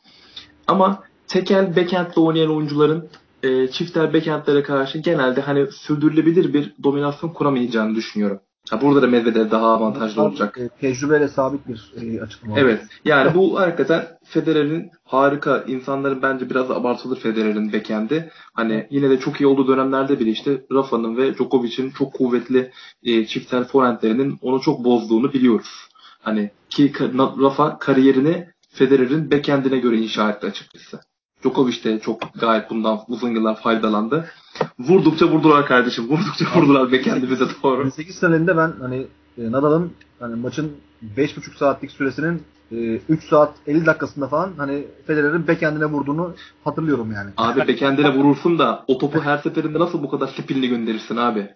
[0.67, 3.09] Ama tekel backhand'le oynayan oyuncuların
[3.43, 8.41] e, çiftel backhand'lere karşı genelde hani sürdürülebilir bir dominasyon kuramayacağını düşünüyorum.
[8.71, 10.59] Ha, burada da Medvedev daha avantajlı olacak.
[10.59, 12.61] E, Tecrübeyle sabit bir e, açıklama.
[12.61, 12.83] Evet.
[13.05, 15.65] Yani bu hakikaten Federer'in harika.
[15.67, 18.31] insanların bence biraz da abartılır Federer'in backhand'i.
[18.55, 22.71] Hani yine de çok iyi olduğu dönemlerde bile işte Rafa'nın ve Djokovic'in çok kuvvetli
[23.03, 25.89] e, çiftel forehandlerinin onu çok bozduğunu biliyoruz.
[26.21, 31.01] Hani ki Rafa kariyerini Federer'in backhand'ine göre inşa etti açıkçası.
[31.43, 34.31] Djokovic de çok gayet bundan uzun yıllar faydalandı.
[34.79, 36.09] Vurdukça vurdular kardeşim.
[36.09, 37.79] Vurdukça vurdular backhand'imize doğru.
[37.79, 39.07] 28 senelerinde ben hani
[39.39, 40.73] e, Nadal'ın hani maçın
[41.17, 46.35] 5,5 saatlik süresinin e, 3 saat 50 dakikasında falan hani Federer'in backhand'ine vurduğunu
[46.65, 47.31] hatırlıyorum yani.
[47.37, 51.49] Abi backhand'ine vurursun da o topu her seferinde nasıl bu kadar spinli gönderirsin abi?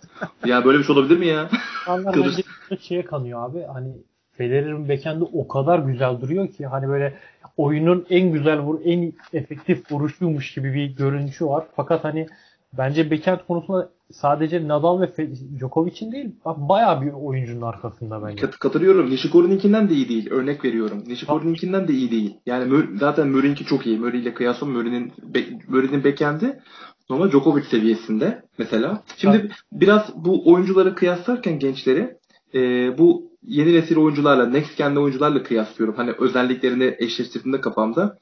[0.47, 1.49] Ya böyle bir şey olabilir mi ya?
[2.71, 3.63] Bir şeye kanıyor abi.
[3.73, 3.89] Hani
[4.33, 7.15] Federer'in backhand'i o kadar güzel duruyor ki hani böyle
[7.57, 11.65] oyunun en güzel vur, en efektif vuruşuymuş gibi bir görünüşü var.
[11.77, 12.27] Fakat hani
[12.79, 15.11] bence backhand konusunda sadece Nadal ve
[15.59, 18.41] Djokovic'in değil bayağı bir oyuncunun arkasında bence.
[18.41, 19.11] Kat- katılıyorum.
[19.11, 20.31] Nishikori'ninkinden de iyi değil.
[20.31, 21.03] Örnek veriyorum.
[21.07, 22.37] Nishikori'ninkinden de iyi değil.
[22.47, 23.99] Yani Mur- zaten Murray'inki çok iyi.
[23.99, 25.13] Murray ile kıyasla Murray'nin
[25.69, 26.61] Murray'nin backhand'i
[27.09, 29.03] Ama Djokovic seviyesinde mesela.
[29.17, 29.51] Şimdi evet.
[29.73, 32.17] biraz bu oyuncuları kıyaslarken gençleri
[32.55, 32.59] e,
[32.99, 35.97] bu yeni nesil oyuncularla, next gen oyuncularla kıyaslıyorum.
[35.97, 38.19] Hani özelliklerini eşleştirdiğimde kafamda.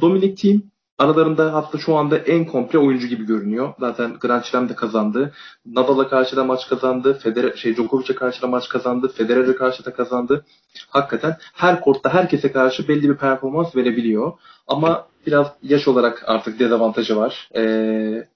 [0.00, 0.62] Dominic Thiem
[0.98, 3.74] aralarında hatta şu anda en komple oyuncu gibi görünüyor.
[3.80, 5.32] Zaten Grand Slam de kazandı.
[5.66, 7.18] Nadal'a karşı da maç kazandı.
[7.22, 9.08] Federer, şey Djokovic'e karşı da maç kazandı.
[9.08, 10.44] Federer'e karşı da kazandı.
[10.88, 14.32] Hakikaten her kortta herkese karşı belli bir performans verebiliyor.
[14.66, 17.48] Ama biraz yaş olarak artık dezavantajı var.
[17.56, 18.28] Ee,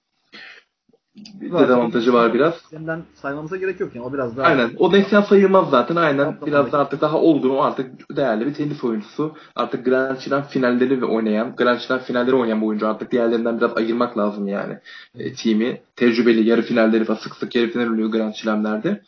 [1.41, 2.53] dezavantajı var biraz.
[2.69, 4.47] Senden saymamıza gerek yok yani o biraz daha.
[4.47, 4.71] Aynen.
[4.77, 5.95] O Nesyan sayılmaz zaten.
[5.95, 6.37] Aynen.
[6.45, 9.35] Biraz da artık daha olgun o artık değerli bir tenis oyuncusu.
[9.55, 12.87] Artık Grand Slam finalleri ve oynayan, Grand Slam finalleri oynayan bir oyuncu.
[12.87, 14.77] Artık diğerlerinden biraz ayırmak lazım yani.
[15.19, 15.81] E, team'i.
[15.95, 19.01] Tecrübeli yarı finalleri falan sık sık yarı final oluyor Grand Slam'lerde.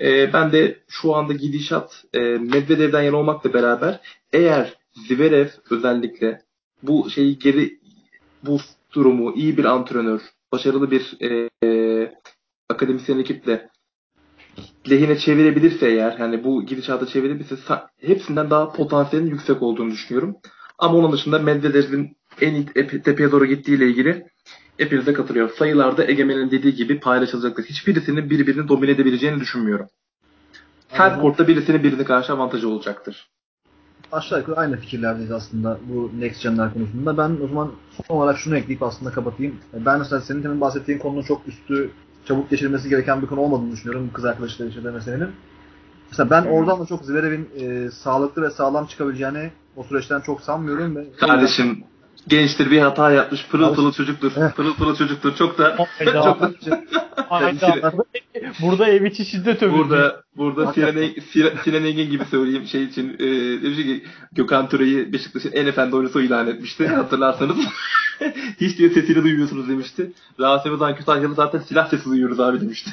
[0.00, 4.00] E, ben de şu anda gidişat e, Medvedev'den yana olmakla beraber
[4.32, 4.74] eğer
[5.08, 6.42] Zverev özellikle
[6.82, 7.78] bu şeyi geri
[8.42, 8.58] bu
[8.92, 10.20] durumu iyi bir antrenör,
[10.54, 12.12] başarılı bir e, e,
[12.68, 13.68] akademisyen ekiple
[14.90, 17.56] lehine çevirebilirse eğer hani bu gidişata çevirebilirse
[18.00, 20.36] hepsinden daha potansiyelin yüksek olduğunu düşünüyorum.
[20.78, 22.64] Ama onun dışında Medvedev'in en
[23.02, 24.26] tepeye doğru gittiğiyle ilgili
[24.78, 25.50] hepinize katılıyor.
[25.50, 27.64] Sayılarda Egemen'in dediği gibi paylaşılacaktır.
[27.64, 29.86] Hiçbirisinin birbirini domine edebileceğini düşünmüyorum.
[30.88, 33.30] Her kortta birisinin birini karşı avantajı olacaktır
[34.14, 37.18] aşağı yukarı aynı fikirlerdeyiz aslında bu Next Gen'ler konusunda.
[37.18, 37.72] Ben o zaman
[38.06, 39.56] son olarak şunu ekleyip aslında kapatayım.
[39.72, 41.90] Ben mesela senin temin bahsettiğin konunun çok üstü
[42.24, 45.28] çabuk geçirilmesi gereken bir konu olmadığını düşünüyorum kız arkadaşları yaşadığı meselenin.
[46.10, 50.96] Mesela ben oradan da çok Zverev'in e, sağlıklı ve sağlam çıkabileceğini o süreçten çok sanmıyorum.
[50.96, 51.84] Ve Kardeşim
[52.28, 53.46] gençtir bir hata yapmış.
[53.50, 54.32] Pırıl pırıl çocuktur.
[54.56, 55.36] Pırıl pırıl çocuktur.
[55.36, 56.40] Çok da çok
[57.30, 57.92] da
[58.62, 59.78] burada ev içi şiddet övüldü.
[59.78, 60.72] Burada burada
[61.62, 63.26] Sinan, Engin gibi söyleyeyim şey için e,
[63.62, 66.88] demiş ki Gökhan Töre'yi Beşiktaş'ın en efendi oyuncusu ilan etmişti.
[66.88, 67.56] Hatırlarsanız.
[68.60, 70.12] Hiç diye sesini duymuyorsunuz demişti.
[70.40, 72.90] Rasim Ozan Kütahyalı zaten silah sesi duyuyoruz abi demişti.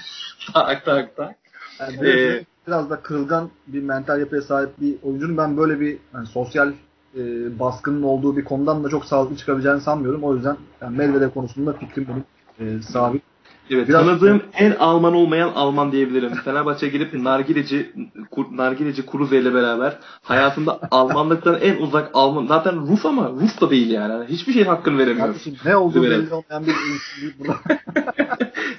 [0.53, 1.35] tak tak tak.
[1.79, 5.97] Yani biraz, ee, biraz da kırılgan bir mental yapıya sahip bir oyuncunun ben böyle bir
[6.13, 6.73] yani sosyal
[7.17, 10.23] e, baskının olduğu bir konudan da çok sağlıklı çıkabileceğini sanmıyorum.
[10.23, 12.23] O yüzden yani Medvedev konusunda fikrim benim
[12.59, 13.21] e, sabit.
[13.69, 14.05] Evet, Biraz...
[14.05, 16.33] tanıdığım en Alman olmayan Alman diyebilirim.
[16.33, 17.93] Fenerbahçe gidip nargileci
[18.31, 23.69] kur, nargileci Kuruze ile beraber hayatında Almanlıktan en uzak Alman zaten Rus ama Rus da
[23.69, 24.25] değil yani.
[24.25, 25.27] Hiçbir şeyin hakkını veremiyor.
[25.27, 26.75] Kardeşim, ne olduğu belli olmayan bir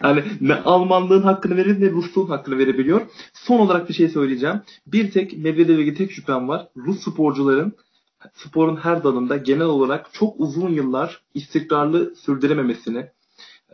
[0.05, 3.01] yani ne Almanlığın hakkını verir ne Rusluğun hakkını verebiliyor.
[3.35, 4.61] Son olarak bir şey söyleyeceğim.
[4.87, 6.69] Bir tek Medvedev'e tek şüphem var.
[6.77, 7.73] Rus sporcuların
[8.35, 13.07] sporun her dalında genel olarak çok uzun yıllar istikrarlı sürdürememesini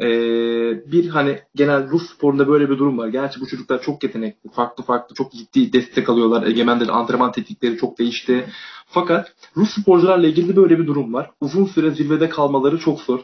[0.00, 3.08] ee, bir hani genel Rus sporunda böyle bir durum var.
[3.08, 4.50] Gerçi bu çocuklar çok yetenekli.
[4.50, 6.46] Farklı farklı çok ciddi destek alıyorlar.
[6.46, 8.46] Egemenlerin antrenman teknikleri çok değişti.
[8.86, 11.30] Fakat Rus sporcularla ilgili böyle bir durum var.
[11.40, 13.20] Uzun süre zirvede kalmaları çok zor.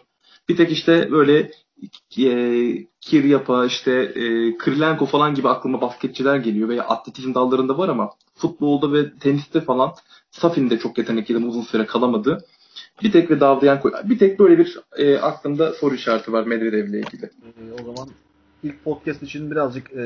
[0.49, 1.51] Bir tek işte böyle
[2.19, 8.11] e, Kiryapa, işte e, Krilenko falan gibi aklıma basketçiler geliyor veya atletizm dallarında var ama
[8.35, 9.93] futbolda ve teniste falan
[10.41, 12.45] Safin de çok yetenekliydi uzun süre kalamadı.
[13.03, 16.99] Bir tek ve Davlayan bir tek böyle bir e, aklımda soru işareti var Medvedev ile
[16.99, 17.25] ilgili.
[17.25, 18.09] E, o zaman
[18.63, 20.05] ilk podcast için birazcık e,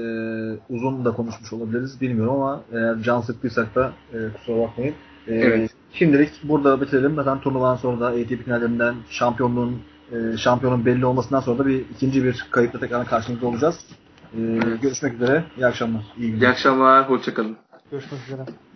[0.70, 4.94] uzun da konuşmuş olabiliriz bilmiyorum ama eğer can sıktıysak da e, kusura bakmayın.
[5.26, 5.70] E, evet.
[5.92, 7.14] Şimdilik burada bitirelim.
[7.14, 12.24] Zaten turnuvadan sonra da ATP finallerinden şampiyonluğun e, şampiyonun belli olmasından sonra da bir ikinci
[12.24, 13.84] bir kayıtla tekrar karşınızda olacağız.
[14.34, 14.40] E,
[14.82, 15.44] görüşmek üzere.
[15.56, 16.02] İyi akşamlar.
[16.18, 16.46] İyi, günler.
[16.46, 17.10] İyi akşamlar.
[17.10, 17.56] Hoşçakalın.
[17.90, 18.67] Görüşmek üzere.